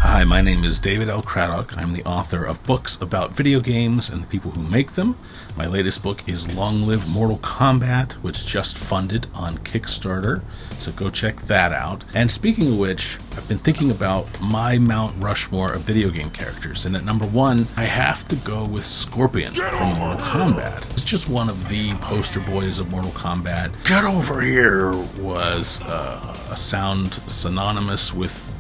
Hi, 0.01 0.25
my 0.25 0.41
name 0.41 0.63
is 0.63 0.79
David 0.79 1.09
L. 1.09 1.23
Craddock. 1.23 1.77
I'm 1.77 1.93
the 1.93 2.05
author 2.05 2.45
of 2.45 2.63
books 2.65 3.01
about 3.01 3.35
video 3.35 3.61
games 3.61 4.11
and 4.11 4.23
the 4.23 4.27
people 4.27 4.51
who 4.51 4.63
make 4.63 4.93
them. 4.93 5.19
My 5.57 5.67
latest 5.67 6.03
book 6.03 6.29
is 6.29 6.53
Long 6.53 6.83
Live 6.83 7.09
Mortal 7.09 7.39
Kombat, 7.39 8.13
which 8.15 8.45
just 8.45 8.77
funded 8.77 9.27
on 9.33 9.57
Kickstarter, 9.57 10.43
so 10.79 10.93
go 10.93 11.09
check 11.09 11.41
that 11.47 11.73
out. 11.73 12.05
And 12.13 12.31
speaking 12.31 12.73
of 12.73 12.79
which, 12.79 13.17
I've 13.33 13.49
been 13.49 13.57
thinking 13.59 13.91
about 13.91 14.27
my 14.43 14.77
Mount 14.77 15.17
Rushmore 15.19 15.73
of 15.73 15.81
video 15.81 16.11
game 16.11 16.29
characters, 16.29 16.85
and 16.85 16.95
at 16.95 17.05
number 17.07 17.25
one, 17.25 17.67
I 17.75 17.85
have 17.85 18.29
to 18.29 18.37
go 18.37 18.67
with 18.67 18.85
Scorpion 18.85 19.55
from 19.55 19.95
Mortal 19.95 20.19
Kombat. 20.19 20.93
It's 20.93 21.07
just 21.07 21.31
one 21.31 21.49
of 21.49 21.71
the 21.71 21.95
poster 22.03 22.41
boys 22.41 22.79
of 22.79 22.91
Mortal 22.91 23.13
Kombat. 23.13 23.73
Get 23.85 24.05
over 24.05 24.43
here 24.43 24.93
was 25.19 25.81
uh, 25.85 26.37
a 26.51 26.57
sound 26.57 27.15
synonymous 27.29 28.13
with 28.13 28.53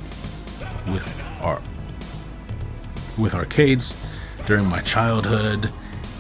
with 0.91 1.07
our 1.43 1.61
with 3.19 3.35
arcades 3.35 3.95
during 4.47 4.65
my 4.65 4.81
childhood 4.81 5.71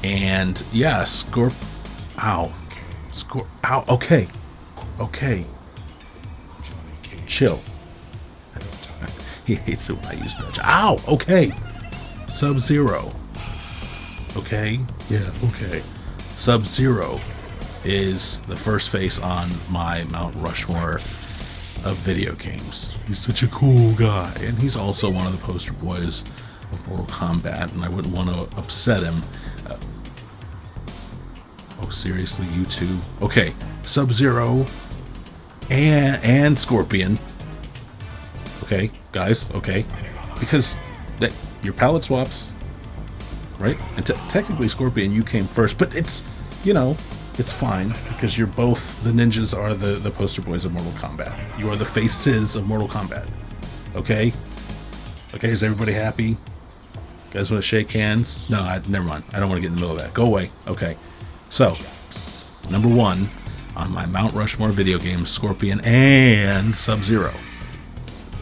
and 0.06 0.62
yeah 0.72 1.02
scorp 1.02 1.52
ow. 2.22 2.52
Scorp 3.10 3.48
ow 3.64 3.84
okay. 3.88 4.28
Okay. 5.00 5.44
Chill. 7.26 7.60
He 9.44 9.56
hates 9.56 9.90
it 9.90 9.94
when 9.94 10.06
i 10.06 10.12
use 10.14 10.34
that 10.36 10.58
ow 10.64 10.98
okay. 11.08 11.52
Sub 12.28 12.60
zero 12.60 13.12
okay 14.36 14.78
yeah 15.10 15.30
okay. 15.44 15.82
Sub 16.36 16.66
zero 16.66 17.20
is 17.84 18.42
the 18.42 18.56
first 18.56 18.90
face 18.90 19.18
on 19.18 19.50
my 19.70 20.04
mount 20.04 20.36
rushmore 20.36 21.00
of 21.84 21.96
video 21.98 22.34
games. 22.34 22.94
He's 23.06 23.18
such 23.18 23.42
a 23.42 23.48
cool 23.48 23.92
guy, 23.94 24.32
and 24.40 24.58
he's 24.58 24.76
also 24.76 25.08
one 25.08 25.26
of 25.26 25.32
the 25.32 25.38
poster 25.38 25.72
boys 25.72 26.24
of 26.72 26.88
Mortal 26.88 27.06
Kombat, 27.06 27.72
and 27.72 27.84
I 27.84 27.88
wouldn't 27.88 28.14
want 28.14 28.28
to 28.28 28.58
upset 28.58 29.04
him. 29.04 29.22
Oh, 31.80 31.88
seriously, 31.90 32.46
you 32.48 32.64
two? 32.64 32.98
Okay, 33.20 33.54
Sub 33.84 34.10
Zero 34.12 34.66
and 35.70 36.22
and 36.24 36.58
Scorpion. 36.58 37.18
Okay, 38.62 38.90
guys. 39.12 39.50
Okay, 39.52 39.84
because 40.40 40.76
that 41.20 41.32
your 41.62 41.74
palette 41.74 42.04
swaps, 42.04 42.52
right? 43.58 43.78
And 43.96 44.06
te- 44.06 44.14
technically, 44.28 44.68
Scorpion, 44.68 45.12
you 45.12 45.22
came 45.22 45.46
first, 45.46 45.78
but 45.78 45.94
it's 45.94 46.24
you 46.64 46.72
know 46.72 46.96
it's 47.38 47.52
fine 47.52 47.94
because 48.08 48.38
you're 48.38 48.46
both 48.46 49.02
the 49.04 49.10
ninjas 49.10 49.56
are 49.56 49.74
the 49.74 49.96
the 49.96 50.10
poster 50.10 50.42
boys 50.42 50.64
of 50.64 50.72
Mortal 50.72 50.92
Kombat. 50.92 51.58
You 51.58 51.70
are 51.70 51.76
the 51.76 51.84
faces 51.84 52.56
of 52.56 52.66
Mortal 52.66 52.88
Kombat. 52.88 53.28
Okay. 53.94 54.32
Okay, 55.34 55.48
is 55.50 55.62
everybody 55.62 55.92
happy? 55.92 56.36
guys 57.36 57.50
want 57.50 57.62
to 57.62 57.68
shake 57.68 57.90
hands? 57.90 58.48
No, 58.48 58.60
I, 58.60 58.80
never 58.88 59.04
mind. 59.04 59.24
I 59.34 59.38
don't 59.40 59.50
want 59.50 59.58
to 59.58 59.60
get 59.60 59.68
in 59.68 59.74
the 59.74 59.80
middle 59.80 59.94
of 59.94 60.02
that. 60.02 60.14
Go 60.14 60.24
away. 60.24 60.50
Okay. 60.66 60.96
So, 61.50 61.76
number 62.70 62.88
one 62.88 63.28
on 63.76 63.92
my 63.92 64.06
Mount 64.06 64.32
Rushmore 64.32 64.70
video 64.70 64.98
games, 64.98 65.30
Scorpion 65.30 65.80
and 65.84 66.74
Sub 66.74 67.00
Zero. 67.00 67.32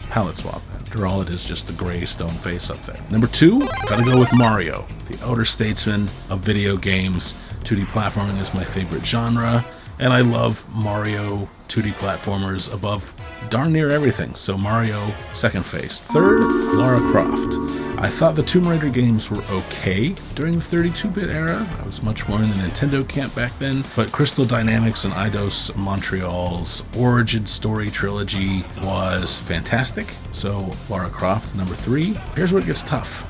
Palette 0.09 0.37
swap. 0.37 0.61
After 0.79 1.05
all, 1.05 1.21
it 1.21 1.29
is 1.29 1.43
just 1.43 1.67
the 1.67 1.73
gray 1.73 2.05
stone 2.05 2.29
face 2.29 2.69
up 2.69 2.81
there. 2.83 2.99
Number 3.11 3.27
two, 3.27 3.59
gotta 3.87 4.03
go 4.03 4.17
with 4.17 4.33
Mario, 4.33 4.87
the 5.09 5.19
elder 5.19 5.43
statesman 5.43 6.09
of 6.29 6.39
video 6.39 6.77
games. 6.77 7.35
2D 7.65 7.85
platforming 7.87 8.39
is 8.39 8.53
my 8.53 8.63
favorite 8.63 9.05
genre, 9.05 9.65
and 9.99 10.13
I 10.13 10.21
love 10.21 10.65
Mario 10.73 11.49
2D 11.67 11.91
platformers 11.93 12.73
above 12.73 13.15
darn 13.49 13.73
near 13.73 13.89
everything. 13.89 14.33
So 14.35 14.57
Mario, 14.57 15.11
second 15.33 15.65
face. 15.65 15.99
Third, 15.99 16.43
Lara 16.43 16.99
Croft. 17.11 17.74
I 17.97 18.09
thought 18.09 18.35
the 18.35 18.43
Tomb 18.43 18.67
Raider 18.67 18.89
games 18.89 19.31
were 19.31 19.41
okay 19.49 20.09
during 20.35 20.55
the 20.55 20.61
32 20.61 21.09
bit 21.09 21.29
era. 21.29 21.65
I 21.81 21.85
was 21.85 22.03
much 22.03 22.27
more 22.27 22.41
in 22.41 22.49
the 22.49 22.55
Nintendo 22.55 23.07
camp 23.07 23.33
back 23.35 23.57
then, 23.57 23.83
but 23.95 24.11
Crystal 24.11 24.45
Dynamics 24.45 25.05
and 25.05 25.13
Eidos 25.13 25.75
Montreal's 25.75 26.83
origin 26.97 27.45
story 27.45 27.89
trilogy 27.89 28.65
was 28.83 29.39
fantastic. 29.39 30.13
So, 30.33 30.71
Lara 30.89 31.09
Croft, 31.09 31.55
number 31.55 31.73
three. 31.73 32.17
Here's 32.35 32.51
where 32.51 32.61
it 32.61 32.65
gets 32.65 32.83
tough. 32.83 33.25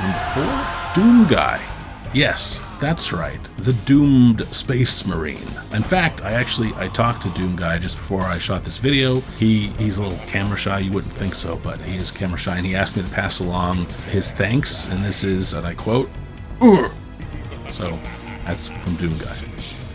Number 0.00 0.18
four, 0.34 0.94
Doom 0.94 1.26
Guy. 1.26 1.75
Yes, 2.14 2.60
that's 2.80 3.12
right, 3.12 3.40
the 3.58 3.72
doomed 3.84 4.46
space 4.54 5.06
marine. 5.06 5.48
In 5.72 5.82
fact, 5.82 6.22
I 6.22 6.32
actually 6.32 6.72
I 6.76 6.88
talked 6.88 7.22
to 7.22 7.30
Doom 7.30 7.56
Guy 7.56 7.78
just 7.78 7.96
before 7.96 8.22
I 8.22 8.38
shot 8.38 8.64
this 8.64 8.78
video. 8.78 9.20
He 9.38 9.68
he's 9.78 9.98
a 9.98 10.02
little 10.02 10.18
camera 10.26 10.56
shy. 10.56 10.78
You 10.80 10.92
wouldn't 10.92 11.12
think 11.12 11.34
so, 11.34 11.56
but 11.56 11.80
he 11.80 11.96
is 11.96 12.10
camera 12.10 12.38
shy, 12.38 12.56
and 12.56 12.66
he 12.66 12.74
asked 12.74 12.96
me 12.96 13.02
to 13.02 13.08
pass 13.10 13.40
along 13.40 13.86
his 14.10 14.30
thanks. 14.30 14.86
And 14.86 15.04
this 15.04 15.24
is, 15.24 15.52
and 15.52 15.66
I 15.66 15.74
quote, 15.74 16.08
Ur! 16.62 16.90
So 17.70 17.98
that's 18.44 18.68
from 18.68 18.96
Doom 18.96 19.18
Guy. 19.18 19.36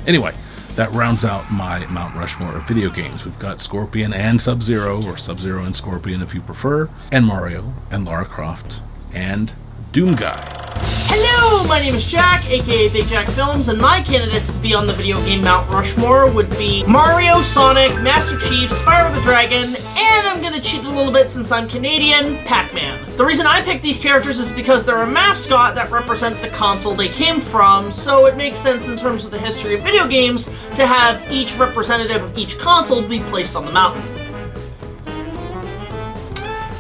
Anyway, 0.06 0.34
that 0.76 0.91
rounds 0.91 1.26
out 1.26 1.52
my 1.52 1.86
Mount 1.88 2.15
Rushmore 2.15 2.56
of 2.56 2.67
video 2.67 2.89
games. 2.89 3.26
We've 3.26 3.39
got 3.39 3.62
Scorpion 3.62 4.13
and 4.13 4.39
Sub 4.39 4.62
Zero, 4.62 5.04
or 5.06 5.17
Sub 5.17 5.39
Zero 5.39 5.63
and 5.63 5.76
Scorpion 5.76 6.21
if 6.21 6.34
you 6.34 6.41
prefer, 6.41 6.89
and 7.12 7.26
Mario, 7.26 7.74
and 7.89 8.06
Lara 8.06 8.26
Croft, 8.26 8.82
and 9.13 9.54
Doom 9.91 10.13
Guy. 10.13 10.71
Hello, 10.93 11.65
my 11.67 11.80
name 11.80 11.95
is 11.95 12.06
Jack, 12.06 12.45
aka 12.49 12.89
Big 12.89 13.06
Jack 13.08 13.30
Films, 13.30 13.69
and 13.69 13.80
my 13.80 14.01
candidates 14.01 14.54
to 14.56 14.60
be 14.60 14.73
on 14.73 14.86
the 14.86 14.93
video 14.93 15.17
game 15.21 15.41
Mount 15.41 15.69
Rushmore 15.69 16.30
would 16.30 16.49
be 16.51 16.84
Mario, 16.86 17.41
Sonic, 17.41 17.91
Master 18.01 18.38
Chief, 18.38 18.69
Spyro 18.69 19.13
the 19.15 19.21
Dragon, 19.21 19.75
and 19.75 20.27
I'm 20.27 20.41
gonna 20.41 20.60
cheat 20.60 20.84
a 20.84 20.89
little 20.89 21.12
bit 21.12 21.32
since 21.32 21.49
I'm 21.51 21.69
Canadian, 21.69 22.38
Pac-Man. 22.45 23.15
The 23.15 23.23
reason 23.25 23.47
I 23.47 23.62
picked 23.62 23.84
these 23.84 23.99
characters 23.99 24.38
is 24.39 24.51
because 24.51 24.84
they're 24.86 25.01
a 25.01 25.08
mascot 25.08 25.75
that 25.75 25.89
represent 25.91 26.41
the 26.41 26.49
console 26.49 26.93
they 26.93 27.10
came 27.10 27.39
from, 27.39 27.89
so 27.89 28.25
it 28.25 28.36
makes 28.36 28.58
sense 28.58 28.89
in 28.89 28.97
terms 28.97 29.23
of 29.23 29.32
the 29.32 29.39
history 29.39 29.75
of 29.75 29.84
video 29.84 30.08
games 30.08 30.47
to 30.75 30.86
have 30.86 31.32
each 31.32 31.58
representative 31.58 32.21
of 32.21 32.38
each 32.38 32.60
console 32.60 33.01
be 33.01 33.21
placed 33.21 33.56
on 33.56 33.65
the 33.65 33.71
mountain. 33.71 34.04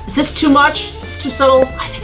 Is 0.05 0.15
this 0.15 0.33
too 0.33 0.49
much? 0.49 0.93
Is 0.95 1.01
this 1.01 1.23
too 1.23 1.29
subtle? 1.29 1.63
I 1.79 1.87
think. 1.87 2.00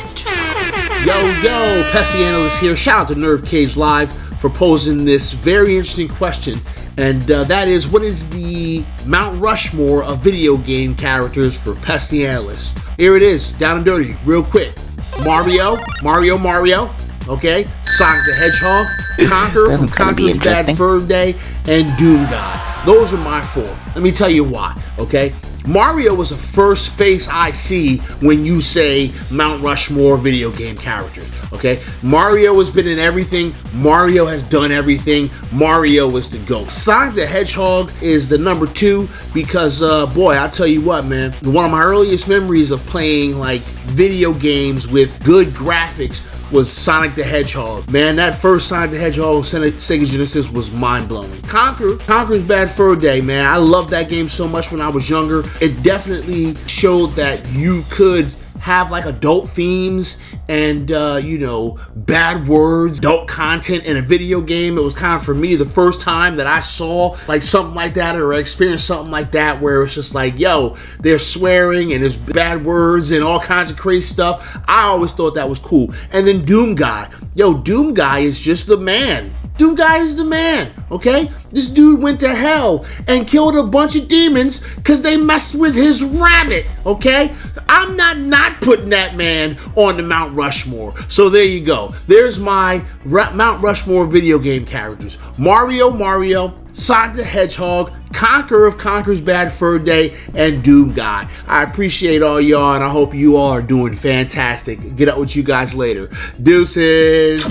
Yo, 1.06 1.26
yo, 1.42 1.90
Pesty 1.92 2.24
Analyst 2.24 2.60
here. 2.60 2.76
Shout 2.76 3.00
out 3.00 3.08
to 3.08 3.16
Nerd 3.16 3.48
Cage 3.48 3.78
Live 3.78 4.12
for 4.40 4.50
posing 4.50 5.06
this 5.06 5.32
very 5.32 5.78
interesting 5.78 6.10
question. 6.10 6.60
And 6.98 7.30
uh, 7.30 7.44
that 7.46 7.68
is, 7.68 7.88
what 7.88 8.02
is 8.02 8.30
the 8.30 8.84
Mount 9.06 9.40
Rushmore 9.40 10.04
of 10.04 10.22
video 10.22 10.58
game 10.58 10.96
characters 10.96 11.58
for 11.58 11.76
Pesty 11.76 12.26
Analyst? 12.26 12.78
Here 12.98 13.16
it 13.16 13.22
is, 13.22 13.52
down 13.54 13.78
and 13.78 13.86
dirty, 13.86 14.16
real 14.26 14.44
quick. 14.44 14.76
Mario, 15.24 15.78
Mario, 16.02 16.38
Mario, 16.38 16.90
okay? 17.28 17.68
Sonic 17.84 18.26
the 18.26 18.34
Hedgehog, 18.34 18.88
Conker 19.30 19.78
from 19.78 19.88
Conker's 19.88 20.40
Bad 20.40 20.76
Fur 20.76 21.06
Day, 21.06 21.36
and 21.68 21.96
Doom 21.98 22.24
God. 22.26 22.86
Those 22.86 23.14
are 23.14 23.18
my 23.18 23.42
four. 23.42 23.64
Let 23.94 24.02
me 24.02 24.12
tell 24.12 24.30
you 24.30 24.44
why, 24.44 24.76
okay? 25.00 25.34
Mario 25.68 26.16
was 26.16 26.30
the 26.30 26.38
first 26.38 26.94
face 26.94 27.28
I 27.28 27.52
see 27.52 27.98
when 28.22 28.46
you 28.46 28.62
say 28.62 29.12
Mount 29.30 29.62
Rushmore 29.62 30.18
video 30.18 30.50
game 30.52 30.78
characters. 30.78 31.30
Okay, 31.52 31.82
Mario 32.02 32.58
has 32.60 32.70
been 32.70 32.88
in 32.88 33.00
everything. 33.00 33.54
Mario 33.74 34.26
has 34.26 34.44
done 34.44 34.72
everything. 34.72 35.30
Mario 35.52 36.16
is 36.16 36.30
the 36.30 36.40
GOAT. 36.40 36.72
Sonic 36.72 37.16
the 37.16 37.26
Hedgehog 37.26 37.92
is 38.02 38.30
the 38.30 38.38
number 38.38 38.68
two 38.68 39.10
because, 39.34 39.82
uh, 39.82 40.06
boy, 40.08 40.38
I 40.38 40.48
tell 40.48 40.68
you 40.68 40.82
what, 40.82 41.06
man, 41.06 41.34
one 41.44 41.66
of 41.66 41.72
my 41.72 41.84
earliest 41.84 42.28
memories 42.28 42.72
of 42.72 42.86
playing 42.86 43.38
like 43.38 43.62
video 43.62 44.34
games 44.34 44.88
with 44.88 45.24
good 45.24 45.48
graphics 45.48 46.22
was 46.52 46.72
Sonic 46.72 47.16
the 47.16 47.24
Hedgehog. 47.24 47.90
Man, 47.92 48.16
that 48.18 48.36
first 48.36 48.68
Sonic 48.68 48.92
the 48.92 48.98
Hedgehog 48.98 49.44
Sega 49.44 50.06
Genesis 50.06 50.50
was 50.50 50.72
mind 50.72 51.08
blowing. 51.08 51.32
Conker, 51.44 51.98
Conker's 52.00 52.44
Bad 52.44 52.70
Fur 52.70 52.96
Day, 52.96 53.22
man. 53.22 53.46
I 53.46 53.58
loved 53.58 53.90
that 53.92 54.10
game 54.10 54.30
so 54.30 54.48
much 54.48 54.72
when 54.72 54.82
I 54.82 54.90
was 54.90 55.10
younger. 55.10 55.44
It 55.62 55.84
definitely 55.84 56.56
showed 56.68 57.08
that 57.12 57.46
you 57.52 57.84
could 57.90 58.34
have 58.60 58.92
like 58.92 59.06
adult 59.06 59.50
themes 59.50 60.18
and 60.50 60.92
uh, 60.92 61.20
you 61.22 61.38
know 61.38 61.78
bad 61.96 62.48
words 62.48 63.00
adult 63.00 63.28
content 63.28 63.86
in 63.86 63.98
a 63.98 64.02
video 64.02 64.42
game. 64.42 64.78
It 64.78 64.82
was 64.82 64.94
kind 64.94 65.16
of 65.16 65.24
for 65.24 65.34
me 65.34 65.56
the 65.56 65.66
first 65.66 66.02
time 66.02 66.38
that 66.38 66.48
i 66.48 66.60
saw 66.60 67.16
like 67.28 67.44
something 67.44 67.76
like 67.76 67.96
that 67.96 68.16
or 68.16 68.34
experienced 68.34 68.88
something 68.88 69.12
like 69.12 69.32
that 69.32 69.62
where 69.62 69.84
it's 69.84 69.96
just 69.96 70.14
like 70.14 70.40
yo 70.40 70.78
they're 71.00 71.20
swearing 71.20 71.94
and 71.94 72.04
there's 72.04 72.18
bad 72.18 72.64
words 72.64 73.12
and 73.12 73.24
all 73.24 73.40
kinds 73.40 73.72
of 73.72 73.78
crazy 73.78 74.14
stuff. 74.14 74.60
I 74.68 74.84
always 74.84 75.12
thought 75.12 75.36
that 75.36 75.50
was 75.50 75.60
cool. 75.60 75.94
And 76.12 76.28
then 76.28 76.46
doom 76.46 76.76
guy. 76.76 77.10
Yo 77.34 77.58
doom 77.58 77.94
guy 77.94 78.20
is 78.20 78.40
just 78.40 78.68
the 78.68 78.78
man. 78.78 79.34
Doom 79.58 79.74
Guy 79.74 79.98
is 79.98 80.16
the 80.16 80.24
man, 80.24 80.72
okay? 80.92 81.32
This 81.58 81.70
dude 81.70 82.04
went 82.04 82.20
to 82.20 82.30
hell 82.30 82.86
and 83.08 83.26
killed 83.26 83.56
a 83.56 83.64
bunch 83.64 83.96
of 83.96 84.08
demons 84.08 84.60
because 84.76 85.02
they 85.02 85.18
messed 85.18 85.56
with 85.56 85.74
his 85.74 86.04
rabbit, 86.04 86.68
okay? 86.86 87.34
I'm 87.68 87.98
not 87.98 88.20
not 88.20 88.62
putting 88.62 88.90
that 88.90 89.16
man 89.16 89.58
on 89.76 89.98
the 89.98 90.04
Mount 90.04 90.36
Rushmore. 90.36 90.94
So 91.08 91.30
there 91.30 91.44
you 91.44 91.66
go. 91.66 91.96
There's 92.06 92.38
my 92.38 92.86
Mount 93.06 93.64
Rushmore 93.64 94.06
video 94.06 94.38
game 94.38 94.68
characters 94.68 95.18
Mario, 95.40 95.90
Mario, 95.90 96.50
Sonic 96.78 97.16
the 97.16 97.24
Hedgehog, 97.24 97.92
Conqueror 98.14 98.68
of 98.68 98.78
Conker's 98.78 99.20
Bad 99.20 99.52
Fur 99.52 99.80
Day, 99.80 100.16
and 100.36 100.64
Doom 100.64 100.94
Guy. 100.94 101.28
I 101.48 101.64
appreciate 101.64 102.22
all 102.22 102.40
y'all, 102.40 102.76
and 102.76 102.84
I 102.84 102.90
hope 102.90 103.16
you 103.16 103.36
all 103.36 103.50
are 103.50 103.64
doing 103.64 103.96
fantastic. 103.96 104.96
Get 104.96 105.10
up 105.10 105.18
with 105.18 105.36
you 105.36 105.42
guys 105.42 105.74
later. 105.74 106.08
Deuces. 106.42 107.44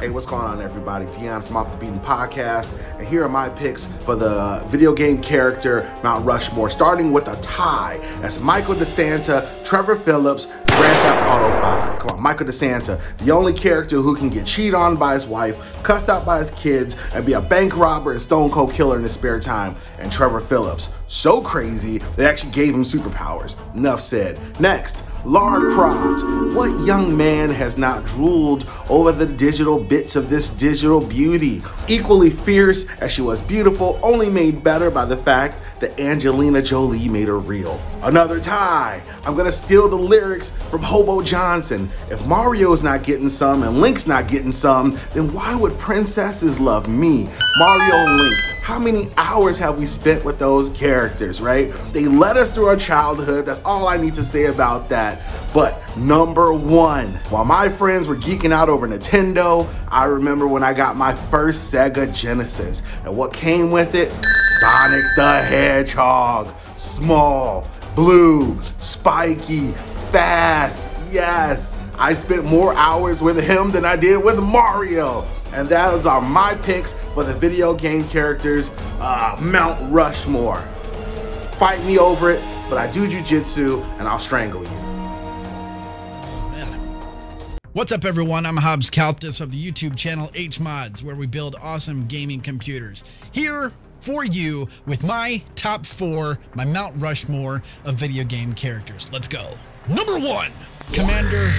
Hey, 0.00 0.08
what's 0.08 0.26
going 0.26 0.42
on, 0.42 0.60
everybody? 0.60 1.06
Dion 1.12 1.42
from 1.42 1.58
Off 1.58 1.70
the 1.70 1.78
Beaten 1.78 2.00
Podcast, 2.00 2.68
and 2.98 3.06
here 3.06 3.22
are 3.22 3.28
my 3.28 3.48
picks 3.50 3.86
for 4.04 4.16
the 4.16 4.64
video 4.66 4.92
game 4.92 5.22
character 5.22 5.88
Mount 6.02 6.26
Rushmore, 6.26 6.70
starting 6.70 7.12
with 7.12 7.28
a 7.28 7.36
tie. 7.36 8.00
That's 8.20 8.40
Michael 8.40 8.74
De 8.74 8.84
Santa, 8.84 9.48
Trevor 9.64 9.94
Philips, 9.94 10.48
Grand 10.80 10.96
Theft 10.96 11.28
Auto 11.28 11.60
5. 11.60 11.98
Come 11.98 12.10
on, 12.12 12.22
Michael 12.22 12.46
De 12.46 12.52
Santa, 12.54 12.98
the 13.18 13.30
only 13.30 13.52
character 13.52 13.96
who 13.96 14.16
can 14.16 14.30
get 14.30 14.46
cheated 14.46 14.72
on 14.72 14.96
by 14.96 15.12
his 15.12 15.26
wife, 15.26 15.82
cussed 15.82 16.08
out 16.08 16.24
by 16.24 16.38
his 16.38 16.50
kids, 16.52 16.96
and 17.12 17.26
be 17.26 17.34
a 17.34 17.40
bank 17.40 17.76
robber 17.76 18.12
and 18.12 18.20
stone 18.20 18.50
cold 18.50 18.72
killer 18.72 18.96
in 18.96 19.02
his 19.02 19.12
spare 19.12 19.38
time. 19.38 19.76
And 19.98 20.10
Trevor 20.10 20.40
Philips, 20.40 20.94
so 21.06 21.42
crazy, 21.42 21.98
they 22.16 22.24
actually 22.24 22.52
gave 22.52 22.74
him 22.74 22.82
superpowers. 22.82 23.56
Enough 23.76 24.00
said. 24.00 24.40
Next, 24.58 24.96
Lara 25.24 25.74
Croft. 25.74 26.54
What 26.54 26.86
young 26.86 27.14
man 27.16 27.50
has 27.50 27.76
not 27.76 28.04
drooled 28.06 28.66
over 28.88 29.12
the 29.12 29.26
digital 29.26 29.78
bits 29.78 30.16
of 30.16 30.30
this 30.30 30.48
digital 30.48 31.00
beauty? 31.00 31.62
Equally 31.88 32.30
fierce 32.30 32.88
as 33.00 33.12
she 33.12 33.20
was 33.20 33.42
beautiful, 33.42 34.00
only 34.02 34.30
made 34.30 34.64
better 34.64 34.90
by 34.90 35.04
the 35.04 35.16
fact 35.16 35.60
that 35.80 35.98
Angelina 36.00 36.62
Jolie 36.62 37.08
made 37.08 37.28
her 37.28 37.38
real. 37.38 37.80
Another 38.02 38.40
tie. 38.40 39.02
I'm 39.24 39.36
gonna 39.36 39.52
steal 39.52 39.88
the 39.88 39.96
lyrics 39.96 40.50
from 40.70 40.82
Hobo 40.82 41.20
Johnson. 41.20 41.90
If 42.10 42.24
Mario's 42.26 42.82
not 42.82 43.02
getting 43.02 43.28
some 43.28 43.62
and 43.62 43.80
Link's 43.80 44.06
not 44.06 44.26
getting 44.26 44.52
some, 44.52 44.98
then 45.12 45.32
why 45.32 45.54
would 45.54 45.78
princesses 45.78 46.58
love 46.58 46.88
me? 46.88 47.28
Mario 47.58 47.94
and 47.94 48.16
Link 48.18 48.49
how 48.62 48.78
many 48.78 49.10
hours 49.16 49.58
have 49.58 49.78
we 49.78 49.86
spent 49.86 50.24
with 50.24 50.38
those 50.38 50.68
characters, 50.70 51.40
right? 51.40 51.72
They 51.92 52.04
led 52.04 52.36
us 52.36 52.50
through 52.50 52.66
our 52.66 52.76
childhood. 52.76 53.46
That's 53.46 53.60
all 53.64 53.88
I 53.88 53.96
need 53.96 54.14
to 54.14 54.22
say 54.22 54.46
about 54.46 54.88
that. 54.90 55.22
But 55.52 55.82
number 55.96 56.52
one, 56.52 57.14
while 57.30 57.44
my 57.44 57.68
friends 57.68 58.06
were 58.06 58.16
geeking 58.16 58.52
out 58.52 58.68
over 58.68 58.86
Nintendo, 58.86 59.68
I 59.88 60.04
remember 60.04 60.46
when 60.46 60.62
I 60.62 60.74
got 60.74 60.96
my 60.96 61.14
first 61.14 61.72
Sega 61.72 62.14
Genesis. 62.14 62.82
And 63.04 63.16
what 63.16 63.32
came 63.32 63.70
with 63.70 63.94
it? 63.94 64.12
Sonic 64.60 65.04
the 65.16 65.42
Hedgehog. 65.42 66.54
Small, 66.76 67.66
blue, 67.94 68.60
spiky, 68.78 69.72
fast. 70.12 70.80
Yes, 71.10 71.74
I 71.98 72.14
spent 72.14 72.44
more 72.44 72.74
hours 72.74 73.20
with 73.20 73.42
him 73.42 73.70
than 73.70 73.84
I 73.84 73.96
did 73.96 74.22
with 74.22 74.38
Mario. 74.38 75.26
And 75.52 75.68
those 75.68 76.06
are 76.06 76.20
my 76.20 76.54
picks 76.56 76.92
for 77.14 77.24
the 77.24 77.34
video 77.34 77.74
game 77.74 78.08
characters 78.08 78.70
uh, 79.00 79.36
Mount 79.40 79.92
Rushmore. 79.92 80.62
Fight 81.58 81.84
me 81.84 81.98
over 81.98 82.30
it, 82.30 82.42
but 82.68 82.78
I 82.78 82.90
do 82.90 83.08
jujitsu 83.08 83.82
and 83.98 84.08
I'll 84.08 84.18
strangle 84.18 84.62
you. 84.62 84.90
What's 87.72 87.92
up, 87.92 88.04
everyone? 88.04 88.46
I'm 88.46 88.56
Hobbs 88.56 88.90
Caltus 88.90 89.40
of 89.40 89.52
the 89.52 89.72
YouTube 89.72 89.94
channel 89.94 90.26
HMods, 90.34 91.04
where 91.04 91.14
we 91.14 91.28
build 91.28 91.54
awesome 91.62 92.08
gaming 92.08 92.40
computers. 92.40 93.04
Here 93.30 93.70
for 94.00 94.24
you 94.24 94.68
with 94.86 95.04
my 95.04 95.44
top 95.54 95.86
four, 95.86 96.40
my 96.54 96.64
Mount 96.64 97.00
Rushmore 97.00 97.62
of 97.84 97.94
video 97.94 98.24
game 98.24 98.54
characters. 98.54 99.08
Let's 99.12 99.28
go. 99.28 99.54
Number 99.88 100.18
one, 100.18 100.50
Commander 100.92 101.50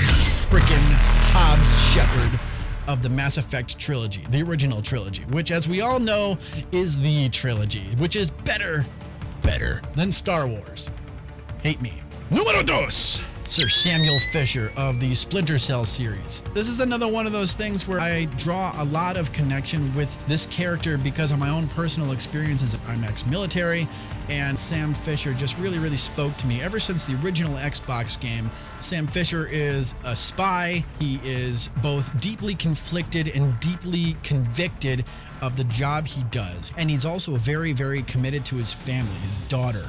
frickin' 0.50 0.92
Hobbs 1.32 1.94
Shepard 1.94 2.51
of 2.92 3.02
the 3.02 3.10
Mass 3.10 3.38
Effect 3.38 3.80
trilogy, 3.80 4.26
the 4.32 4.42
original 4.44 4.82
trilogy, 4.82 5.24
which, 5.32 5.52
as 5.52 5.68
we 5.68 5.82
all 5.82 6.00
know, 6.00 6.38
is 6.72 7.00
the 7.00 7.30
trilogy, 7.30 7.96
which 7.96 8.16
is 8.16 8.30
better, 8.30 8.86
better 9.42 9.82
than 9.96 10.12
Star 10.12 10.46
Wars. 10.46 10.90
Hate 11.64 11.82
me. 11.82 12.02
Numero 12.30 12.62
dos. 12.64 13.22
Sir 13.48 13.68
Samuel 13.68 14.20
Fisher 14.32 14.72
of 14.78 15.00
the 15.00 15.14
Splinter 15.14 15.60
Cell 15.60 15.86
series. 15.86 16.42
This 16.54 16.70
is 16.70 16.80
another 16.80 17.08
one 17.08 17.26
of 17.26 17.34
those 17.34 17.54
things 17.54 17.88
where 17.88 18.00
I 18.00 18.26
draw 18.38 18.74
a 18.82 18.86
lot 18.86 19.18
of 19.18 19.32
connection 19.34 19.94
with 19.94 20.18
this 20.28 20.46
character 20.46 20.98
because 20.98 21.32
of 21.32 21.40
my 21.40 21.50
own 21.50 21.68
personal 21.70 22.14
experiences. 22.14 22.78
I'm 22.88 23.04
ex-military 23.04 23.90
and 24.30 24.58
Sam 24.58 24.94
Fisher 24.94 25.34
just 25.34 25.58
really, 25.58 25.80
really 25.80 25.98
spoke 25.98 26.36
to 26.38 26.48
me. 26.48 26.62
Ever 26.62 26.80
since 26.80 27.06
the 27.06 27.16
original 27.24 27.56
Xbox 27.56 28.20
game, 28.20 28.50
Sam 28.80 29.06
Fisher 29.06 29.48
is 29.48 29.96
a 30.06 30.16
spy. 30.16 30.86
He 31.00 31.20
is 31.24 31.70
both 31.82 32.18
deeply 32.22 32.56
conflicted 32.56 33.28
and 33.28 33.60
deeply 33.60 34.16
convicted 34.24 35.04
of 35.42 35.58
the 35.58 35.66
job 35.66 36.08
he 36.08 36.24
does. 36.26 36.72
And 36.78 36.90
he's 36.90 37.06
also 37.06 37.36
very, 37.36 37.74
very 37.74 38.04
committed 38.04 38.46
to 38.46 38.56
his 38.56 38.72
family, 38.72 39.12
his 39.24 39.42
daughter. 39.42 39.86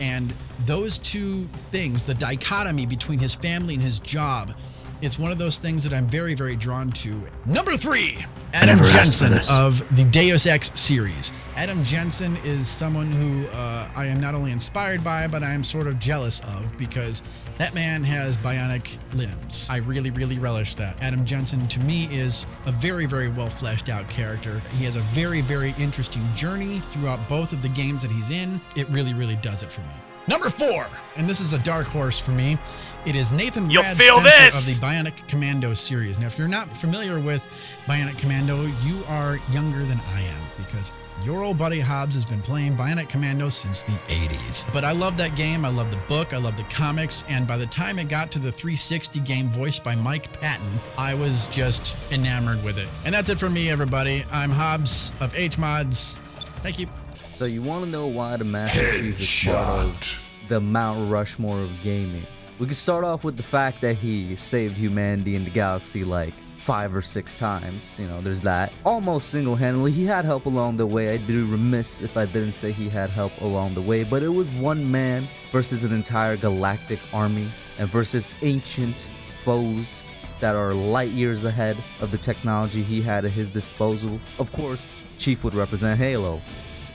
And 0.00 0.34
those 0.66 0.98
two 0.98 1.48
things, 1.70 2.04
the 2.04 2.14
dichotomy 2.14 2.86
between 2.86 3.18
his 3.18 3.34
family 3.34 3.74
and 3.74 3.82
his 3.82 3.98
job, 3.98 4.54
it's 5.02 5.18
one 5.18 5.32
of 5.32 5.38
those 5.38 5.58
things 5.58 5.84
that 5.84 5.92
I'm 5.92 6.06
very, 6.06 6.34
very 6.34 6.56
drawn 6.56 6.90
to. 6.92 7.22
Number 7.46 7.76
three, 7.76 8.24
Adam 8.52 8.78
never 8.78 8.88
asked 8.88 9.18
for 9.18 9.26
Jensen 9.28 9.54
of 9.54 9.96
the 9.96 10.04
Deus 10.04 10.46
Ex 10.46 10.70
series. 10.78 11.32
Adam 11.56 11.84
Jensen 11.84 12.36
is 12.38 12.68
someone 12.68 13.10
who 13.12 13.46
uh, 13.48 13.90
I 13.94 14.06
am 14.06 14.20
not 14.20 14.34
only 14.34 14.52
inspired 14.52 15.04
by, 15.04 15.26
but 15.26 15.42
I 15.42 15.52
am 15.52 15.62
sort 15.62 15.86
of 15.86 15.98
jealous 15.98 16.40
of 16.40 16.76
because 16.76 17.22
that 17.58 17.74
man 17.74 18.02
has 18.02 18.36
bionic 18.36 18.98
limbs. 19.14 19.68
I 19.70 19.76
really, 19.76 20.10
really 20.10 20.38
relish 20.38 20.74
that. 20.74 21.00
Adam 21.00 21.24
Jensen, 21.24 21.68
to 21.68 21.80
me, 21.80 22.06
is 22.06 22.46
a 22.66 22.72
very, 22.72 23.06
very 23.06 23.28
well 23.28 23.50
fleshed 23.50 23.88
out 23.88 24.08
character. 24.08 24.60
He 24.76 24.84
has 24.84 24.96
a 24.96 25.00
very, 25.00 25.40
very 25.40 25.74
interesting 25.78 26.26
journey 26.34 26.80
throughout 26.80 27.28
both 27.28 27.52
of 27.52 27.62
the 27.62 27.68
games 27.68 28.02
that 28.02 28.10
he's 28.10 28.30
in. 28.30 28.60
It 28.74 28.88
really, 28.88 29.14
really 29.14 29.36
does 29.36 29.62
it 29.62 29.70
for 29.70 29.82
me. 29.82 29.94
Number 30.26 30.48
four, 30.48 30.86
and 31.16 31.28
this 31.28 31.40
is 31.40 31.52
a 31.52 31.58
dark 31.58 31.86
horse 31.86 32.18
for 32.18 32.30
me. 32.30 32.56
It 33.06 33.16
is 33.16 33.32
Nathan 33.32 33.68
You'll 33.68 33.82
Rad 33.82 33.98
feel 33.98 34.18
Spencer 34.20 34.44
this! 34.44 34.74
of 34.74 34.80
the 34.80 34.86
Bionic 34.86 35.28
Commando 35.28 35.74
series. 35.74 36.18
Now, 36.18 36.26
if 36.26 36.38
you're 36.38 36.48
not 36.48 36.74
familiar 36.74 37.20
with 37.20 37.46
Bionic 37.84 38.16
Commando, 38.18 38.62
you 38.82 39.04
are 39.08 39.38
younger 39.52 39.84
than 39.84 40.00
I 40.14 40.22
am 40.22 40.40
because 40.56 40.90
your 41.22 41.42
old 41.42 41.58
buddy 41.58 41.80
Hobbs 41.80 42.14
has 42.14 42.24
been 42.24 42.40
playing 42.40 42.78
Bionic 42.78 43.10
Commando 43.10 43.50
since 43.50 43.82
the 43.82 43.92
80s. 43.92 44.70
But 44.72 44.84
I 44.84 44.92
love 44.92 45.18
that 45.18 45.36
game. 45.36 45.66
I 45.66 45.68
love 45.68 45.90
the 45.90 45.98
book. 46.08 46.32
I 46.32 46.38
love 46.38 46.56
the 46.56 46.62
comics. 46.64 47.24
And 47.28 47.46
by 47.46 47.58
the 47.58 47.66
time 47.66 47.98
it 47.98 48.08
got 48.08 48.32
to 48.32 48.38
the 48.38 48.50
360 48.50 49.20
game 49.20 49.50
voiced 49.50 49.84
by 49.84 49.94
Mike 49.94 50.32
Patton, 50.40 50.80
I 50.96 51.12
was 51.12 51.46
just 51.48 51.94
enamored 52.10 52.64
with 52.64 52.78
it. 52.78 52.88
And 53.04 53.14
that's 53.14 53.28
it 53.28 53.38
for 53.38 53.50
me, 53.50 53.68
everybody. 53.68 54.24
I'm 54.32 54.50
Hobbs 54.50 55.12
of 55.20 55.34
HMods. 55.34 56.14
Thank 56.62 56.78
you. 56.78 56.86
So 56.86 57.44
you 57.44 57.60
want 57.60 57.84
to 57.84 57.90
know 57.90 58.06
why 58.06 58.38
the 58.38 58.44
Master 58.44 58.92
Chief 58.98 59.20
is 59.20 59.44
part 59.52 59.84
of 59.88 60.48
the 60.48 60.60
Mount 60.60 61.10
Rushmore 61.12 61.60
of 61.60 61.70
gaming? 61.82 62.22
We 62.60 62.66
could 62.66 62.76
start 62.76 63.02
off 63.02 63.24
with 63.24 63.36
the 63.36 63.42
fact 63.42 63.80
that 63.80 63.96
he 63.96 64.36
saved 64.36 64.78
humanity 64.78 65.34
in 65.34 65.42
the 65.42 65.50
galaxy 65.50 66.04
like 66.04 66.34
five 66.56 66.94
or 66.94 67.02
six 67.02 67.34
times. 67.34 67.98
You 67.98 68.06
know, 68.06 68.20
there's 68.20 68.40
that. 68.42 68.72
Almost 68.84 69.30
single-handedly. 69.30 69.90
He 69.90 70.06
had 70.06 70.24
help 70.24 70.46
along 70.46 70.76
the 70.76 70.86
way. 70.86 71.12
I'd 71.12 71.26
be 71.26 71.42
remiss 71.42 72.00
if 72.00 72.16
I 72.16 72.26
didn't 72.26 72.52
say 72.52 72.70
he 72.70 72.88
had 72.88 73.10
help 73.10 73.38
along 73.40 73.74
the 73.74 73.82
way. 73.82 74.04
But 74.04 74.22
it 74.22 74.28
was 74.28 74.52
one 74.52 74.88
man 74.88 75.26
versus 75.50 75.82
an 75.82 75.92
entire 75.92 76.36
galactic 76.36 77.00
army 77.12 77.50
and 77.78 77.90
versus 77.90 78.30
ancient 78.42 79.10
foes 79.38 80.04
that 80.40 80.54
are 80.54 80.74
light 80.74 81.10
years 81.10 81.42
ahead 81.42 81.76
of 82.00 82.12
the 82.12 82.18
technology 82.18 82.84
he 82.84 83.02
had 83.02 83.24
at 83.24 83.32
his 83.32 83.50
disposal. 83.50 84.20
Of 84.38 84.52
course, 84.52 84.92
Chief 85.18 85.42
would 85.42 85.54
represent 85.54 85.98
Halo. 85.98 86.40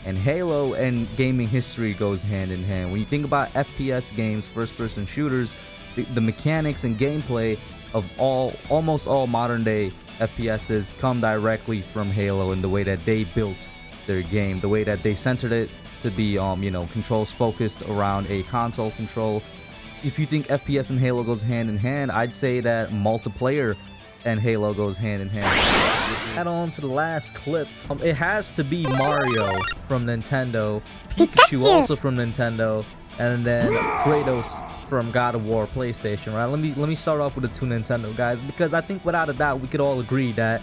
And 0.06 0.18
Halo 0.18 0.74
and 0.74 1.08
gaming 1.18 1.48
history 1.48 1.94
goes 1.94 2.24
hand 2.24 2.52
in 2.52 2.64
hand. 2.64 2.92
When 2.92 3.00
you 3.00 3.06
think 3.06 3.26
about 3.26 3.52
FPS 3.54 4.16
games, 4.16 4.48
first 4.48 4.78
person 4.78 5.06
shooters, 5.06 5.56
the, 5.96 6.04
the 6.04 6.22
mechanics 6.22 6.84
and 6.84 6.98
gameplay 6.98 7.58
of 7.94 8.06
all 8.18 8.54
almost 8.70 9.08
all 9.08 9.28
modern 9.28 9.64
day 9.64 9.92
FPSs 10.20 10.98
come 11.00 11.20
directly 11.20 11.82
from 11.82 12.10
Halo 12.10 12.52
and 12.52 12.64
the 12.64 12.70
way 12.70 12.84
that 12.84 13.04
they 13.06 13.24
built 13.24 13.70
their 14.06 14.22
game, 14.22 14.60
the 14.60 14.70
way 14.70 14.84
that 14.84 15.04
they 15.04 15.14
centered 15.14 15.52
it 15.52 15.70
to 16.00 16.10
be 16.10 16.38
um, 16.38 16.64
you 16.64 16.72
know, 16.72 16.88
controls 16.88 17.32
focused 17.32 17.82
around 17.84 18.28
a 18.30 18.44
console 18.44 18.92
control. 18.92 19.42
If 20.04 20.18
you 20.18 20.26
think 20.26 20.48
FPS 20.48 20.92
and 20.92 21.00
Halo 21.00 21.24
goes 21.24 21.42
hand 21.42 21.70
in 21.70 21.78
hand, 21.78 22.12
I'd 22.12 22.34
say 22.34 22.62
that 22.62 22.90
multiplayer 22.90 23.76
and 24.26 24.40
Halo 24.40 24.74
goes 24.74 24.98
hand 24.98 25.22
in 25.22 25.30
hand. 25.30 25.46
Add 26.38 26.48
on 26.48 26.72
to 26.72 26.82
the 26.82 26.88
last 26.88 27.36
clip. 27.36 27.68
Um, 27.90 28.02
it 28.02 28.16
has 28.16 28.52
to 28.54 28.64
be 28.64 28.84
Mario 28.84 29.62
from 29.88 30.06
Nintendo, 30.06 30.82
Pikachu 31.10 31.64
also 31.64 31.96
from 31.96 32.16
Nintendo, 32.16 32.86
and 33.18 33.46
then 33.46 33.72
Kratos 34.02 34.64
from 34.88 35.12
God 35.12 35.36
of 35.36 35.46
War 35.46 35.68
PlayStation. 35.68 36.34
Right? 36.34 36.46
Let 36.46 36.60
me 36.60 36.74
let 36.76 36.90
me 36.90 36.96
start 36.96 37.22
off 37.22 37.36
with 37.36 37.44
the 37.44 37.60
two 37.60 37.66
Nintendo 37.66 38.16
guys 38.16 38.42
because 38.42 38.74
I 38.74 38.82
think 38.82 39.04
without 39.06 39.30
a 39.30 39.34
doubt 39.34 39.62
we 39.62 39.68
could 39.68 39.82
all 39.82 40.00
agree 40.00 40.32
that 40.34 40.62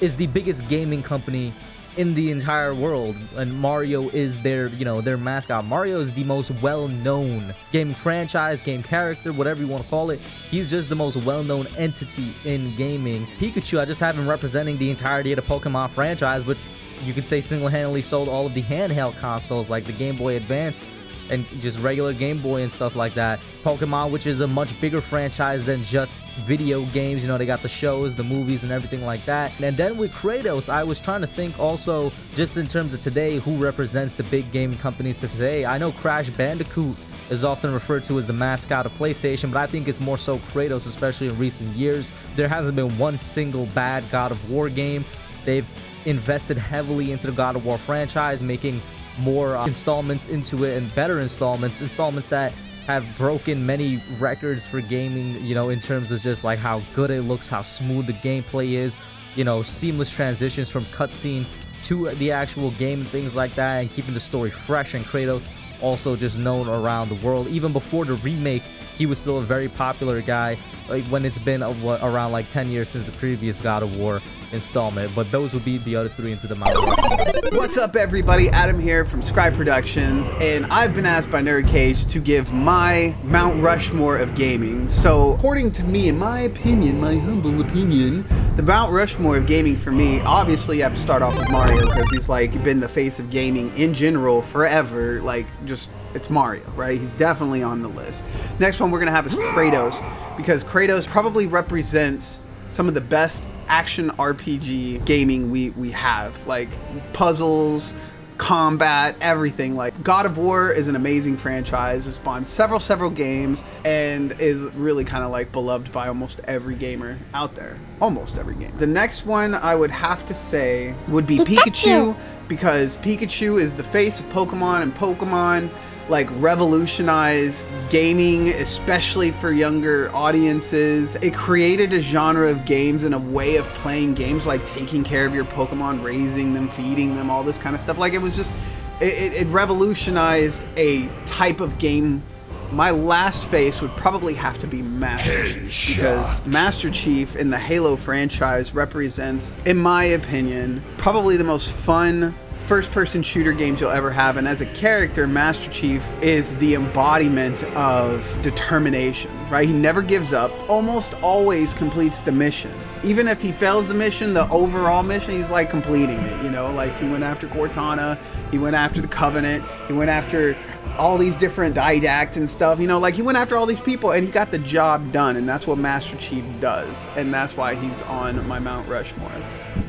is 0.00 0.16
the 0.16 0.26
biggest 0.28 0.68
gaming 0.68 1.02
company 1.02 1.52
in 1.98 2.14
the 2.14 2.30
entire 2.30 2.72
world 2.72 3.16
and 3.36 3.52
Mario 3.52 4.08
is 4.10 4.38
their 4.38 4.68
you 4.68 4.84
know 4.84 5.00
their 5.00 5.18
mascot. 5.18 5.64
Mario 5.64 5.98
is 5.98 6.12
the 6.12 6.22
most 6.22 6.52
well-known 6.62 7.52
game 7.72 7.92
franchise 7.92 8.62
game 8.62 8.84
character 8.84 9.32
whatever 9.32 9.60
you 9.60 9.66
want 9.66 9.82
to 9.82 9.90
call 9.90 10.10
it. 10.10 10.20
He's 10.48 10.70
just 10.70 10.88
the 10.88 10.94
most 10.94 11.16
well-known 11.24 11.66
entity 11.76 12.32
in 12.44 12.74
gaming. 12.76 13.26
Pikachu 13.40 13.80
I 13.80 13.84
just 13.84 14.00
have 14.00 14.16
him 14.16 14.28
representing 14.28 14.78
the 14.78 14.90
entirety 14.90 15.32
of 15.32 15.36
the 15.36 15.42
Pokemon 15.42 15.90
franchise 15.90 16.44
which 16.44 16.58
you 17.04 17.12
could 17.12 17.26
say 17.26 17.40
single-handedly 17.40 18.02
sold 18.02 18.28
all 18.28 18.46
of 18.46 18.54
the 18.54 18.62
handheld 18.62 19.18
consoles 19.18 19.68
like 19.68 19.84
the 19.84 19.92
Game 19.92 20.16
Boy 20.16 20.36
Advance 20.36 20.88
and 21.30 21.46
just 21.60 21.80
regular 21.80 22.12
Game 22.12 22.38
Boy 22.40 22.62
and 22.62 22.70
stuff 22.70 22.96
like 22.96 23.14
that. 23.14 23.40
Pokemon, 23.62 24.10
which 24.10 24.26
is 24.26 24.40
a 24.40 24.46
much 24.46 24.78
bigger 24.80 25.00
franchise 25.00 25.66
than 25.66 25.82
just 25.84 26.18
video 26.40 26.84
games. 26.86 27.22
You 27.22 27.28
know, 27.28 27.38
they 27.38 27.46
got 27.46 27.62
the 27.62 27.68
shows, 27.68 28.14
the 28.14 28.24
movies, 28.24 28.64
and 28.64 28.72
everything 28.72 29.04
like 29.04 29.24
that. 29.24 29.52
And 29.60 29.76
then 29.76 29.96
with 29.96 30.12
Kratos, 30.12 30.68
I 30.68 30.84
was 30.84 31.00
trying 31.00 31.20
to 31.20 31.26
think 31.26 31.58
also, 31.58 32.12
just 32.34 32.56
in 32.56 32.66
terms 32.66 32.94
of 32.94 33.00
today, 33.00 33.38
who 33.38 33.56
represents 33.56 34.14
the 34.14 34.24
big 34.24 34.50
gaming 34.52 34.78
companies 34.78 35.20
to 35.20 35.28
today. 35.28 35.64
I 35.64 35.78
know 35.78 35.92
Crash 35.92 36.30
Bandicoot 36.30 36.96
is 37.30 37.44
often 37.44 37.72
referred 37.74 38.04
to 38.04 38.18
as 38.18 38.26
the 38.26 38.32
mascot 38.32 38.86
of 38.86 38.92
PlayStation, 38.92 39.52
but 39.52 39.58
I 39.58 39.66
think 39.66 39.86
it's 39.86 40.00
more 40.00 40.16
so 40.16 40.36
Kratos, 40.36 40.86
especially 40.86 41.28
in 41.28 41.38
recent 41.38 41.76
years. 41.76 42.10
There 42.36 42.48
hasn't 42.48 42.76
been 42.76 42.96
one 42.96 43.18
single 43.18 43.66
bad 43.66 44.04
God 44.10 44.30
of 44.30 44.50
War 44.50 44.70
game. 44.70 45.04
They've 45.44 45.70
invested 46.04 46.56
heavily 46.58 47.12
into 47.12 47.26
the 47.26 47.32
God 47.32 47.56
of 47.56 47.64
War 47.64 47.78
franchise, 47.78 48.42
making 48.42 48.80
more 49.18 49.56
uh, 49.56 49.66
installments 49.66 50.28
into 50.28 50.64
it 50.64 50.76
and 50.76 50.94
better 50.94 51.20
installments, 51.20 51.80
installments 51.80 52.28
that 52.28 52.52
have 52.86 53.06
broken 53.18 53.64
many 53.66 54.02
records 54.18 54.66
for 54.66 54.80
gaming, 54.80 55.44
you 55.44 55.54
know, 55.54 55.68
in 55.68 55.78
terms 55.80 56.10
of 56.10 56.20
just 56.20 56.42
like 56.44 56.58
how 56.58 56.80
good 56.94 57.10
it 57.10 57.22
looks, 57.22 57.48
how 57.48 57.62
smooth 57.62 58.06
the 58.06 58.14
gameplay 58.14 58.72
is, 58.72 58.98
you 59.34 59.44
know, 59.44 59.62
seamless 59.62 60.10
transitions 60.10 60.70
from 60.70 60.84
cutscene 60.86 61.44
to 61.82 62.08
the 62.16 62.32
actual 62.32 62.70
game 62.72 63.00
and 63.00 63.08
things 63.08 63.36
like 63.36 63.54
that, 63.54 63.80
and 63.80 63.90
keeping 63.90 64.14
the 64.14 64.20
story 64.20 64.50
fresh. 64.50 64.94
And 64.94 65.04
Kratos 65.04 65.52
also 65.80 66.16
just 66.16 66.38
known 66.38 66.68
around 66.68 67.08
the 67.08 67.26
world. 67.26 67.48
Even 67.48 67.72
before 67.72 68.04
the 68.04 68.14
remake, 68.14 68.62
he 68.96 69.06
was 69.06 69.18
still 69.18 69.38
a 69.38 69.42
very 69.42 69.68
popular 69.68 70.20
guy 70.20 70.58
like 70.88 71.04
when 71.06 71.24
it's 71.24 71.38
been 71.38 71.62
a, 71.62 71.72
what, 71.74 72.02
around 72.02 72.32
like 72.32 72.48
10 72.48 72.68
years 72.68 72.88
since 72.88 73.04
the 73.04 73.12
previous 73.12 73.60
God 73.60 73.82
of 73.82 73.96
War 73.96 74.20
installment. 74.52 75.14
But 75.14 75.30
those 75.30 75.54
would 75.54 75.64
be 75.64 75.78
the 75.78 75.96
other 75.96 76.08
three 76.08 76.32
into 76.32 76.46
the 76.46 76.54
Mount 76.54 76.74
Rushmore. 76.74 77.60
What's 77.60 77.76
up, 77.76 77.96
everybody? 77.96 78.48
Adam 78.50 78.78
here 78.80 79.04
from 79.04 79.22
Scribe 79.22 79.54
Productions, 79.54 80.30
and 80.40 80.66
I've 80.66 80.94
been 80.94 81.06
asked 81.06 81.30
by 81.30 81.42
Nerd 81.42 81.68
Cage 81.68 82.06
to 82.06 82.20
give 82.20 82.52
my 82.52 83.14
Mount 83.24 83.62
Rushmore 83.62 84.16
of 84.18 84.34
gaming. 84.34 84.88
So, 84.88 85.34
according 85.34 85.72
to 85.72 85.84
me, 85.84 86.08
in 86.08 86.18
my 86.18 86.40
opinion, 86.40 87.00
my 87.00 87.16
humble 87.16 87.60
opinion, 87.60 88.24
the 88.58 88.64
Mount 88.64 88.90
Rushmore 88.90 89.36
of 89.36 89.46
gaming 89.46 89.76
for 89.76 89.92
me, 89.92 90.20
obviously, 90.22 90.78
you 90.78 90.82
have 90.82 90.94
to 90.94 91.00
start 91.00 91.22
off 91.22 91.38
with 91.38 91.48
Mario 91.48 91.82
because 91.82 92.10
he's 92.10 92.28
like 92.28 92.52
been 92.64 92.80
the 92.80 92.88
face 92.88 93.20
of 93.20 93.30
gaming 93.30 93.70
in 93.76 93.94
general 93.94 94.42
forever. 94.42 95.22
Like, 95.22 95.46
just 95.64 95.90
it's 96.12 96.28
Mario, 96.28 96.68
right? 96.74 96.98
He's 96.98 97.14
definitely 97.14 97.62
on 97.62 97.82
the 97.82 97.88
list. 97.88 98.24
Next 98.58 98.80
one 98.80 98.90
we're 98.90 98.98
gonna 98.98 99.12
have 99.12 99.28
is 99.28 99.36
Kratos 99.36 100.04
because 100.36 100.64
Kratos 100.64 101.06
probably 101.06 101.46
represents 101.46 102.40
some 102.66 102.88
of 102.88 102.94
the 102.94 103.00
best 103.00 103.44
action 103.68 104.10
RPG 104.10 105.04
gaming 105.04 105.52
we 105.52 105.70
we 105.70 105.92
have, 105.92 106.44
like 106.48 106.68
puzzles, 107.12 107.94
combat, 108.38 109.16
everything. 109.20 109.76
Like 109.76 110.02
God 110.02 110.24
of 110.24 110.38
War 110.38 110.70
is 110.70 110.88
an 110.88 110.96
amazing 110.96 111.36
franchise. 111.36 112.06
It 112.06 112.12
spawned 112.12 112.46
several 112.46 112.80
several 112.80 113.10
games 113.10 113.64
and 113.84 114.32
is 114.40 114.64
really 114.74 115.04
kind 115.04 115.24
of 115.24 115.30
like 115.30 115.52
beloved 115.52 115.92
by 115.92 116.08
almost 116.08 116.40
every 116.44 116.76
gamer 116.76 117.18
out 117.34 117.54
there. 117.54 117.76
Almost 118.00 118.36
every 118.36 118.54
game. 118.54 118.72
The 118.78 118.86
next 118.86 119.26
one 119.26 119.54
I 119.54 119.74
would 119.74 119.90
have 119.90 120.24
to 120.26 120.34
say 120.34 120.94
would 121.08 121.26
be 121.26 121.38
Pikachu, 121.38 122.16
because 122.46 122.96
Pikachu 122.98 123.60
is 123.60 123.74
the 123.74 123.84
face 123.84 124.20
of 124.20 124.26
Pokemon 124.26 124.82
and 124.82 124.94
Pokemon 124.94 125.68
like 126.08 126.28
revolutionized 126.40 127.72
gaming, 127.90 128.48
especially 128.48 129.30
for 129.30 129.52
younger 129.52 130.10
audiences. 130.14 131.16
It 131.16 131.34
created 131.34 131.92
a 131.92 132.00
genre 132.00 132.50
of 132.50 132.64
games 132.64 133.04
and 133.04 133.14
a 133.14 133.18
way 133.18 133.56
of 133.56 133.66
playing 133.74 134.14
games, 134.14 134.46
like 134.46 134.64
taking 134.66 135.04
care 135.04 135.26
of 135.26 135.34
your 135.34 135.44
Pokemon, 135.44 136.02
raising 136.02 136.54
them, 136.54 136.68
feeding 136.68 137.14
them, 137.14 137.30
all 137.30 137.42
this 137.42 137.58
kind 137.58 137.74
of 137.74 137.80
stuff. 137.80 137.98
Like 137.98 138.12
it 138.12 138.22
was 138.22 138.36
just, 138.36 138.52
it, 139.00 139.32
it 139.32 139.46
revolutionized 139.48 140.66
a 140.76 141.08
type 141.26 141.60
of 141.60 141.78
game. 141.78 142.22
My 142.70 142.90
last 142.90 143.46
face 143.46 143.80
would 143.80 143.96
probably 143.96 144.34
have 144.34 144.58
to 144.58 144.66
be 144.66 144.82
Master 144.82 145.48
Chief 145.68 145.96
because 145.96 146.44
Master 146.44 146.90
Chief 146.90 147.34
in 147.36 147.48
the 147.48 147.58
Halo 147.58 147.96
franchise 147.96 148.74
represents, 148.74 149.56
in 149.64 149.78
my 149.78 150.04
opinion, 150.04 150.82
probably 150.98 151.38
the 151.38 151.44
most 151.44 151.70
fun 151.70 152.34
first 152.68 152.92
person 152.92 153.22
shooter 153.22 153.52
games 153.52 153.80
you'll 153.80 153.88
ever 153.88 154.10
have. 154.10 154.36
And 154.36 154.46
as 154.46 154.60
a 154.60 154.66
character, 154.66 155.26
Master 155.26 155.70
Chief 155.70 156.06
is 156.20 156.54
the 156.56 156.74
embodiment 156.74 157.64
of 157.74 158.22
determination, 158.42 159.30
right? 159.48 159.66
He 159.66 159.72
never 159.72 160.02
gives 160.02 160.34
up, 160.34 160.52
almost 160.68 161.14
always 161.22 161.72
completes 161.72 162.20
the 162.20 162.30
mission. 162.30 162.70
Even 163.02 163.26
if 163.26 163.40
he 163.40 163.52
fails 163.52 163.88
the 163.88 163.94
mission, 163.94 164.34
the 164.34 164.46
overall 164.50 165.02
mission, 165.02 165.30
he's 165.30 165.50
like 165.50 165.70
completing 165.70 166.18
it, 166.18 166.44
you 166.44 166.50
know? 166.50 166.70
Like 166.72 166.94
he 166.98 167.08
went 167.08 167.24
after 167.24 167.46
Cortana, 167.46 168.18
he 168.50 168.58
went 168.58 168.76
after 168.76 169.00
the 169.00 169.08
Covenant, 169.08 169.64
he 169.86 169.94
went 169.94 170.10
after 170.10 170.54
all 170.98 171.16
these 171.16 171.36
different 171.36 171.74
didacts 171.74 172.36
and 172.36 172.50
stuff, 172.50 172.80
you 172.80 172.86
know? 172.86 172.98
Like 172.98 173.14
he 173.14 173.22
went 173.22 173.38
after 173.38 173.56
all 173.56 173.64
these 173.64 173.80
people 173.80 174.10
and 174.10 174.26
he 174.26 174.30
got 174.30 174.50
the 174.50 174.58
job 174.58 175.10
done. 175.10 175.36
And 175.36 175.48
that's 175.48 175.66
what 175.66 175.78
Master 175.78 176.18
Chief 176.18 176.44
does. 176.60 177.06
And 177.16 177.32
that's 177.32 177.56
why 177.56 177.76
he's 177.76 178.02
on 178.02 178.46
my 178.46 178.58
Mount 178.58 178.86
Rushmore. 178.86 179.32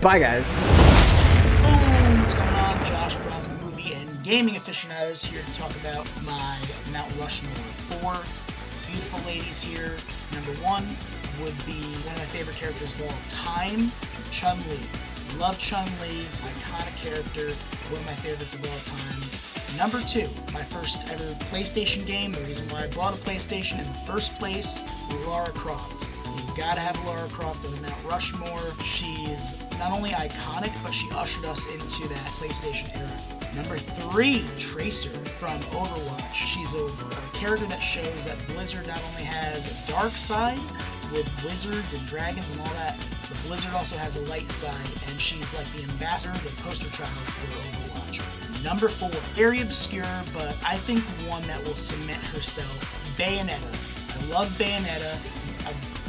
Bye, 0.02 0.20
guys. 0.20 0.89
What's 2.30 2.38
going 2.38 2.56
on? 2.58 2.86
Josh 2.86 3.16
from 3.16 3.42
Movie 3.60 3.94
and 3.96 4.24
Gaming 4.24 4.56
Aficionados 4.56 5.24
here 5.24 5.42
to 5.42 5.52
talk 5.52 5.76
about 5.78 6.06
my 6.24 6.60
Mount 6.92 7.12
Rushmore. 7.20 7.56
Four 7.90 8.22
beautiful 8.86 9.20
ladies 9.22 9.64
here. 9.64 9.98
Number 10.32 10.52
one 10.62 10.88
would 11.42 11.58
be 11.66 11.82
one 12.06 12.14
of 12.14 12.20
my 12.20 12.26
favorite 12.26 12.56
characters 12.56 12.94
of 12.94 13.02
all 13.02 13.16
time, 13.26 13.92
Chun 14.30 14.60
Li. 14.70 14.78
Love 15.40 15.58
Chun 15.58 15.88
Li, 16.04 16.28
iconic 16.44 16.96
character, 16.98 17.48
one 17.90 18.00
of 18.00 18.06
my 18.06 18.14
favorites 18.14 18.54
of 18.54 18.64
all 18.64 18.80
time. 18.84 19.24
Number 19.76 20.04
two, 20.04 20.30
my 20.54 20.62
first 20.62 21.10
ever 21.10 21.24
PlayStation 21.46 22.06
game. 22.06 22.32
The 22.32 22.42
reason 22.42 22.70
why 22.70 22.84
I 22.84 22.88
bought 22.90 23.16
a 23.16 23.18
PlayStation 23.18 23.80
in 23.80 23.88
the 23.88 24.00
first 24.06 24.36
place, 24.36 24.84
Lara 25.26 25.50
Croft. 25.50 26.06
You 26.40 26.56
gotta 26.56 26.80
have 26.80 27.04
Lara 27.06 27.28
Croft 27.28 27.66
in 27.66 27.72
the 27.72 27.82
Mount 27.82 28.06
Rushmore. 28.06 28.74
She's 28.82 29.58
not 29.78 29.92
only 29.92 30.12
iconic, 30.12 30.72
but 30.82 30.94
she 30.94 31.10
ushered 31.12 31.46
us 31.46 31.68
into 31.68 32.08
that 32.08 32.26
PlayStation 32.34 32.96
era. 32.96 33.12
Number 33.56 33.76
three, 33.76 34.46
Tracer 34.58 35.10
from 35.38 35.60
Overwatch. 35.72 36.34
She's 36.34 36.76
a, 36.76 36.86
a 36.86 37.30
character 37.34 37.66
that 37.68 37.80
shows 37.80 38.26
that 38.26 38.38
Blizzard 38.48 38.88
not 38.88 39.02
only 39.10 39.24
has 39.24 39.70
a 39.70 39.88
dark 39.88 40.16
side 40.16 40.60
with 41.12 41.28
wizards 41.44 41.94
and 41.94 42.06
dragons 42.06 42.52
and 42.52 42.62
all 42.62 42.74
that, 42.76 42.98
but 43.28 43.38
Blizzard 43.48 43.74
also 43.74 43.98
has 43.98 44.18
a 44.18 44.26
light 44.28 44.50
side, 44.52 44.76
and 45.08 45.20
she's 45.20 45.58
like 45.58 45.70
the 45.74 45.84
ambassador, 45.92 46.38
the 46.48 46.62
poster 46.62 46.90
child 46.90 47.10
for 47.10 47.48
Overwatch. 47.58 48.64
Number 48.64 48.88
four, 48.88 49.10
very 49.34 49.62
obscure, 49.62 50.24
but 50.34 50.56
I 50.66 50.78
think 50.78 51.02
one 51.28 51.46
that 51.48 51.64
will 51.66 51.76
cement 51.76 52.24
herself, 52.26 53.16
Bayonetta. 53.18 53.76
I 54.16 54.26
love 54.26 54.50
Bayonetta 54.58 55.18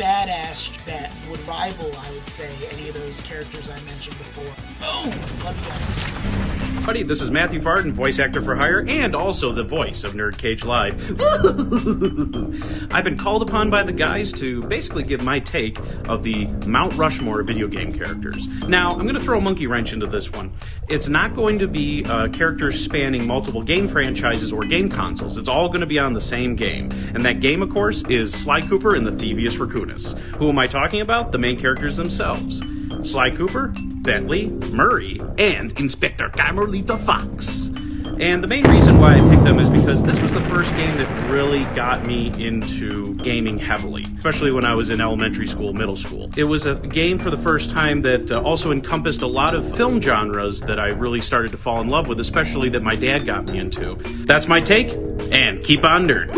badass 0.01 0.83
that 0.87 1.13
would 1.31 1.47
rival, 1.47 1.95
I 1.99 2.11
would 2.13 2.27
say, 2.27 2.51
any 2.71 2.89
of 2.89 2.95
those 2.95 3.21
characters 3.21 3.69
I 3.69 3.79
mentioned 3.83 4.17
before. 4.17 4.45
Boom! 4.81 5.45
Love 5.45 5.59
you 5.61 5.69
guys. 5.69 6.60
Buddy, 6.91 7.03
this 7.03 7.23
is 7.23 7.31
Matthew 7.31 7.61
Farden, 7.61 7.93
voice 7.93 8.19
actor 8.19 8.43
for 8.43 8.57
hire, 8.57 8.85
and 8.89 9.15
also 9.15 9.53
the 9.53 9.63
voice 9.63 10.03
of 10.03 10.15
Nerd 10.15 10.39
Cage 10.39 10.65
Live. 10.65 10.95
I've 12.93 13.05
been 13.05 13.17
called 13.17 13.43
upon 13.43 13.71
by 13.71 13.83
the 13.83 13.93
guys 13.93 14.33
to 14.35 14.63
basically 14.63 15.03
give 15.05 15.23
my 15.23 15.39
take 15.39 15.79
of 16.09 16.25
the 16.25 16.47
Mount 16.67 16.95
Rushmore 16.95 17.43
video 17.43 17.69
game 17.69 17.93
characters. 17.93 18.49
Now, 18.67 18.91
I'm 18.91 19.03
going 19.03 19.15
to 19.15 19.21
throw 19.21 19.39
a 19.39 19.41
monkey 19.41 19.67
wrench 19.67 19.93
into 19.93 20.07
this 20.07 20.33
one. 20.33 20.53
It's 20.89 21.09
not 21.09 21.37
going 21.37 21.59
to 21.61 21.69
be 21.69 22.05
uh, 22.07 22.29
characters 22.29 22.83
spanning 22.83 23.27
multiple 23.27 23.63
game 23.63 23.87
franchises 23.87 24.53
or 24.53 24.65
game 24.65 24.89
consoles. 24.89 25.37
It's 25.39 25.49
all 25.49 25.69
going 25.69 25.81
to 25.81 25.87
be 25.87 25.99
on 25.99 26.13
the 26.13 26.21
same 26.21 26.57
game. 26.57 26.91
And 27.15 27.25
that 27.25 27.41
game, 27.41 27.63
of 27.63 27.71
course, 27.71 28.03
is 28.09 28.33
Sly 28.33 28.63
Cooper 28.63 28.97
and 28.97 29.07
the 29.07 29.13
Thievius 29.13 29.59
Raccoonus. 29.59 30.19
Who 30.37 30.49
am 30.49 30.59
I 30.59 30.67
talking 30.67 31.03
about? 31.03 31.31
The 31.31 31.39
main 31.39 31.59
characters 31.59 31.97
themselves. 31.99 32.63
Sly 33.03 33.31
Cooper, 33.31 33.73
Bentley, 34.03 34.49
Murray, 34.73 35.21
and 35.39 35.79
Inspector 35.79 36.29
Carmelita 36.31 36.97
Fox. 36.99 37.71
And 38.19 38.45
the 38.45 38.49
main 38.49 38.69
reason 38.69 38.99
why 38.99 39.15
I 39.15 39.31
picked 39.31 39.45
them 39.45 39.59
is 39.59 39.71
because 39.71 40.03
this 40.03 40.21
was 40.21 40.35
the 40.35 40.43
first 40.43 40.75
game 40.77 40.95
that 40.99 41.31
really 41.31 41.65
got 41.75 42.05
me 42.05 42.27
into 42.45 43.15
gaming 43.15 43.59
heavily, 43.59 44.05
especially 44.17 44.53
when 44.53 44.65
I 44.65 44.75
was 44.75 44.91
in 44.91 45.01
elementary 45.01 45.47
school, 45.47 45.73
middle 45.73 45.97
school. 45.97 46.31
It 46.37 46.45
was 46.45 46.67
a 46.67 46.75
game 46.75 47.19
for 47.19 47.31
the 47.31 47.39
first 47.39 47.71
time 47.71 48.03
that 48.03 48.31
uh, 48.31 48.43
also 48.43 48.73
encompassed 48.73 49.23
a 49.23 49.27
lot 49.27 49.55
of 49.55 49.75
film 49.75 50.03
genres 50.03 50.61
that 50.63 50.79
I 50.79 50.89
really 50.89 51.23
started 51.23 51.51
to 51.53 51.57
fall 51.57 51.81
in 51.81 51.89
love 51.89 52.09
with, 52.09 52.21
especially 52.21 52.69
that 52.71 52.83
my 52.83 52.95
dad 52.95 53.25
got 53.25 53.47
me 53.47 53.59
into. 53.59 53.95
That's 54.27 54.49
my 54.49 54.61
take, 54.61 54.91
and 55.33 55.65
keep 55.65 55.83
on 55.85 56.07
nerd. 56.07 56.37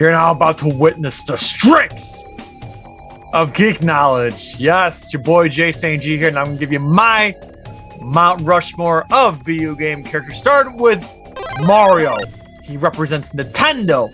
You're 0.00 0.12
now 0.12 0.30
about 0.30 0.58
to 0.58 0.68
witness 0.68 1.22
the 1.24 1.36
strength 1.36 2.13
of 3.34 3.52
geek 3.52 3.82
knowledge. 3.82 4.54
Yes, 4.58 5.02
it's 5.02 5.12
your 5.12 5.20
boy 5.22 5.48
Jay 5.48 5.72
St. 5.72 6.00
G 6.00 6.16
here, 6.16 6.28
and 6.28 6.38
I'm 6.38 6.46
gonna 6.46 6.56
give 6.56 6.70
you 6.70 6.78
my 6.78 7.34
Mount 8.00 8.40
Rushmore 8.42 9.04
of 9.10 9.38
video 9.38 9.74
game 9.74 10.04
characters. 10.04 10.36
Start 10.36 10.72
with 10.76 11.04
Mario. 11.62 12.16
He 12.62 12.76
represents 12.76 13.32
Nintendo, 13.32 14.08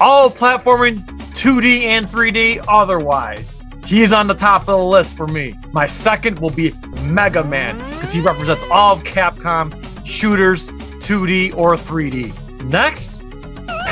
all 0.00 0.30
platforming, 0.30 1.00
2D 1.34 1.82
and 1.84 2.08
3D 2.08 2.64
otherwise. 2.66 3.62
He's 3.84 4.10
on 4.10 4.26
the 4.26 4.34
top 4.34 4.62
of 4.62 4.78
the 4.78 4.84
list 4.84 5.16
for 5.16 5.26
me. 5.26 5.54
My 5.72 5.86
second 5.86 6.38
will 6.38 6.50
be 6.50 6.72
Mega 7.02 7.44
Man, 7.44 7.76
because 7.90 8.10
he 8.10 8.22
represents 8.22 8.64
all 8.70 8.94
of 8.94 9.04
Capcom 9.04 10.06
shooters, 10.06 10.70
2D 11.02 11.54
or 11.54 11.76
3D. 11.76 12.32
Next, 12.64 13.21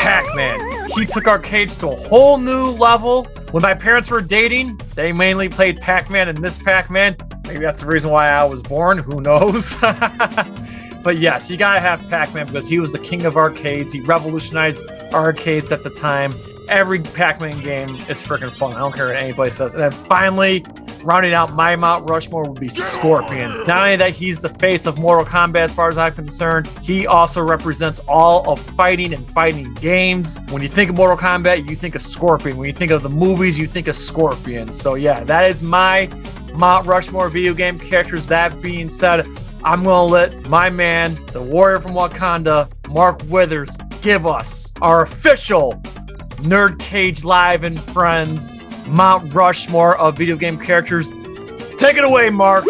Pac 0.00 0.34
Man. 0.34 0.88
He 0.96 1.04
took 1.04 1.26
arcades 1.26 1.76
to 1.76 1.88
a 1.88 1.94
whole 1.94 2.38
new 2.38 2.70
level. 2.70 3.24
When 3.50 3.62
my 3.62 3.74
parents 3.74 4.10
were 4.10 4.22
dating, 4.22 4.80
they 4.94 5.12
mainly 5.12 5.46
played 5.46 5.78
Pac 5.78 6.08
Man 6.08 6.26
and 6.26 6.40
Miss 6.40 6.56
Pac 6.56 6.90
Man. 6.90 7.14
Maybe 7.46 7.66
that's 7.66 7.82
the 7.82 7.86
reason 7.86 8.08
why 8.08 8.28
I 8.28 8.42
was 8.44 8.62
born. 8.62 8.96
Who 8.96 9.20
knows? 9.20 9.76
but 11.04 11.18
yes, 11.18 11.50
you 11.50 11.58
gotta 11.58 11.80
have 11.80 12.00
Pac 12.08 12.32
Man 12.32 12.46
because 12.46 12.66
he 12.66 12.78
was 12.78 12.92
the 12.92 12.98
king 12.98 13.26
of 13.26 13.36
arcades. 13.36 13.92
He 13.92 14.00
revolutionized 14.00 14.88
arcades 15.12 15.70
at 15.70 15.84
the 15.84 15.90
time. 15.90 16.32
Every 16.70 17.00
Pac 17.00 17.42
Man 17.42 17.60
game 17.60 17.96
is 18.08 18.22
freaking 18.22 18.50
fun. 18.50 18.72
I 18.72 18.78
don't 18.78 18.94
care 18.94 19.08
what 19.08 19.16
anybody 19.16 19.50
says. 19.50 19.74
And 19.74 19.82
then 19.82 19.92
finally, 19.92 20.64
rounding 21.02 21.32
out 21.32 21.52
my 21.54 21.76
Mount 21.76 22.08
Rushmore 22.08 22.48
would 22.48 22.60
be 22.60 22.68
Scorpion. 22.68 23.62
Not 23.66 23.78
only 23.78 23.96
that 23.96 24.12
he's 24.12 24.40
the 24.40 24.48
face 24.48 24.86
of 24.86 24.98
Mortal 24.98 25.24
Kombat 25.24 25.60
as 25.60 25.74
far 25.74 25.88
as 25.88 25.98
I'm 25.98 26.12
concerned, 26.12 26.66
he 26.82 27.06
also 27.06 27.42
represents 27.42 28.00
all 28.08 28.50
of 28.50 28.60
fighting 28.60 29.12
and 29.14 29.26
fighting 29.30 29.72
games. 29.74 30.38
When 30.50 30.62
you 30.62 30.68
think 30.68 30.90
of 30.90 30.96
Mortal 30.96 31.16
Kombat, 31.16 31.68
you 31.68 31.76
think 31.76 31.94
of 31.94 32.02
Scorpion. 32.02 32.56
When 32.56 32.66
you 32.66 32.72
think 32.72 32.90
of 32.90 33.02
the 33.02 33.08
movies, 33.08 33.58
you 33.58 33.66
think 33.66 33.88
of 33.88 33.96
Scorpion. 33.96 34.72
So 34.72 34.94
yeah, 34.94 35.24
that 35.24 35.50
is 35.50 35.62
my 35.62 36.08
Mount 36.54 36.86
Rushmore 36.86 37.28
video 37.28 37.54
game 37.54 37.78
characters. 37.78 38.26
That 38.26 38.60
being 38.62 38.88
said, 38.88 39.26
I'm 39.64 39.84
gonna 39.84 40.04
let 40.04 40.48
my 40.48 40.70
man, 40.70 41.18
the 41.32 41.42
warrior 41.42 41.80
from 41.80 41.92
Wakanda, 41.92 42.68
Mark 42.88 43.22
Withers, 43.28 43.76
give 44.02 44.26
us 44.26 44.72
our 44.80 45.02
official 45.02 45.74
Nerd 46.40 46.78
Cage 46.78 47.22
Live 47.22 47.64
and 47.64 47.78
Friends 47.78 48.59
Mount 48.88 49.32
Rushmore 49.32 49.96
of 49.98 50.16
video 50.16 50.36
game 50.36 50.58
characters. 50.58 51.10
Take 51.78 51.96
it 51.96 52.04
away, 52.04 52.30
Mark. 52.30 52.64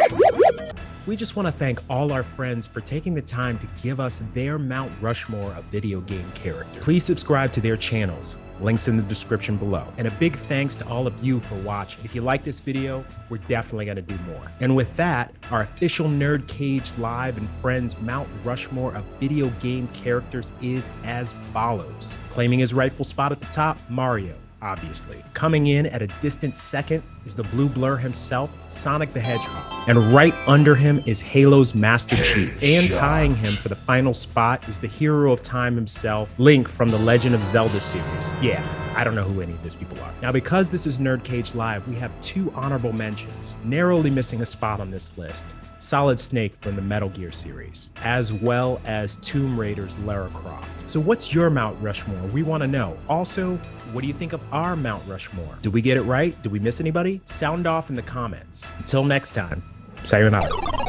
We 1.06 1.16
just 1.16 1.34
want 1.34 1.46
to 1.46 1.52
thank 1.52 1.80
all 1.90 2.12
our 2.12 2.22
friends 2.22 2.68
for 2.68 2.80
taking 2.80 3.14
the 3.14 3.22
time 3.22 3.58
to 3.58 3.66
give 3.82 3.98
us 3.98 4.22
their 4.34 4.58
Mount 4.58 4.92
Rushmore 5.00 5.52
of 5.54 5.64
video 5.64 6.00
game 6.02 6.30
characters. 6.34 6.84
Please 6.84 7.02
subscribe 7.02 7.52
to 7.52 7.60
their 7.60 7.76
channels. 7.76 8.36
Links 8.60 8.86
in 8.86 8.96
the 8.96 9.02
description 9.02 9.56
below. 9.56 9.86
And 9.96 10.06
a 10.06 10.10
big 10.12 10.36
thanks 10.36 10.76
to 10.76 10.86
all 10.86 11.06
of 11.06 11.24
you 11.24 11.40
for 11.40 11.56
watching. 11.62 12.04
If 12.04 12.14
you 12.14 12.20
like 12.20 12.44
this 12.44 12.60
video, 12.60 13.04
we're 13.30 13.38
definitely 13.38 13.86
going 13.86 13.96
to 13.96 14.02
do 14.02 14.16
more. 14.24 14.52
And 14.60 14.76
with 14.76 14.94
that, 14.98 15.34
our 15.50 15.62
official 15.62 16.06
Nerd 16.06 16.46
Cage 16.46 16.92
Live 16.98 17.38
and 17.38 17.48
Friends 17.48 17.98
Mount 18.02 18.28
Rushmore 18.44 18.94
of 18.94 19.02
video 19.18 19.48
game 19.58 19.88
characters 19.88 20.52
is 20.60 20.90
as 21.02 21.32
follows. 21.54 22.16
Claiming 22.28 22.58
his 22.58 22.74
rightful 22.74 23.06
spot 23.06 23.32
at 23.32 23.40
the 23.40 23.46
top, 23.46 23.78
Mario 23.88 24.34
obviously. 24.62 25.22
Coming 25.34 25.68
in 25.68 25.86
at 25.86 26.02
a 26.02 26.06
distant 26.20 26.56
second 26.56 27.02
is 27.26 27.36
the 27.36 27.44
blue 27.44 27.68
blur 27.68 27.96
himself, 27.96 28.54
Sonic 28.68 29.12
the 29.12 29.20
Hedgehog. 29.20 29.88
And 29.88 30.12
right 30.12 30.34
under 30.46 30.74
him 30.74 31.02
is 31.06 31.20
Halo's 31.20 31.74
Master 31.74 32.16
Chief. 32.16 32.58
And 32.62 32.90
tying 32.90 33.34
him 33.34 33.54
for 33.54 33.68
the 33.68 33.74
final 33.74 34.14
spot 34.14 34.68
is 34.68 34.78
the 34.78 34.86
hero 34.86 35.32
of 35.32 35.42
time 35.42 35.74
himself, 35.74 36.32
Link 36.38 36.68
from 36.68 36.88
the 36.90 36.98
Legend 36.98 37.34
of 37.34 37.42
Zelda 37.44 37.80
series. 37.80 38.34
Yeah, 38.40 38.64
I 38.96 39.04
don't 39.04 39.14
know 39.14 39.24
who 39.24 39.40
any 39.40 39.52
of 39.52 39.62
these 39.62 39.74
people 39.74 39.98
are. 40.00 40.12
Now, 40.22 40.32
because 40.32 40.70
this 40.70 40.86
is 40.86 40.98
Nerd 40.98 41.24
Cage 41.24 41.54
Live, 41.54 41.86
we 41.88 41.94
have 41.96 42.18
two 42.20 42.52
honorable 42.54 42.92
mentions, 42.92 43.56
narrowly 43.64 44.10
missing 44.10 44.40
a 44.42 44.46
spot 44.46 44.80
on 44.80 44.90
this 44.90 45.16
list. 45.16 45.56
Solid 45.80 46.20
Snake 46.20 46.54
from 46.56 46.76
the 46.76 46.82
Metal 46.82 47.08
Gear 47.08 47.32
series, 47.32 47.88
as 48.02 48.34
well 48.34 48.82
as 48.84 49.16
Tomb 49.16 49.58
Raider's 49.58 49.98
Lara 50.00 50.28
Croft. 50.28 50.86
So, 50.86 51.00
what's 51.00 51.32
your 51.34 51.48
Mount 51.48 51.80
Rushmore? 51.80 52.20
We 52.28 52.42
want 52.42 52.62
to 52.62 52.66
know. 52.66 52.98
Also, 53.08 53.58
what 53.92 54.02
do 54.02 54.06
you 54.06 54.14
think 54.14 54.32
of 54.32 54.40
our 54.52 54.76
Mount 54.76 55.02
Rushmore? 55.06 55.54
Did 55.62 55.72
we 55.72 55.82
get 55.82 55.96
it 55.96 56.02
right? 56.02 56.40
Did 56.42 56.52
we 56.52 56.58
miss 56.58 56.80
anybody? 56.80 57.20
Sound 57.24 57.66
off 57.66 57.90
in 57.90 57.96
the 57.96 58.02
comments. 58.02 58.70
Until 58.78 59.04
next 59.04 59.32
time, 59.32 59.62
sayonara. 60.04 60.48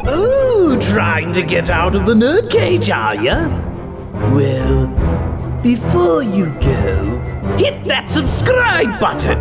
Ooh, 0.10 0.80
trying 0.82 1.32
to 1.34 1.41
get 1.41 1.70
out 1.70 1.95
of 1.95 2.06
the 2.06 2.14
nerd 2.14 2.52
cage, 2.52 2.89
are 2.89 3.16
ya? 3.16 3.47
Well, 4.32 4.88
before 5.62 6.24
you 6.24 6.47
go, 6.60 7.20
hit 7.58 7.84
that 7.86 8.10
subscribe 8.10 8.99
button. 8.99 9.39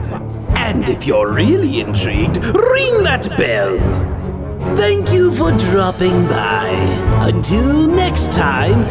And 0.56 0.88
if 0.88 1.06
you're 1.06 1.32
really 1.32 1.80
intrigued, 1.80 2.38
ring 2.38 3.02
that 3.02 3.28
bell. 3.36 3.78
Thank 4.76 5.10
you 5.12 5.34
for 5.34 5.52
dropping 5.52 6.26
by. 6.28 6.68
Until 7.26 7.88
next 7.88 8.32
time, 8.32 8.84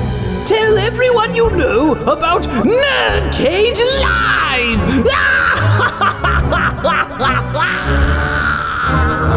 Tell 0.50 0.80
everyone 0.80 1.36
you 1.36 1.52
know 1.52 1.94
about 2.12 2.42
Nerd 2.42 3.32
Cage 3.34 3.78
Live! 4.02 5.06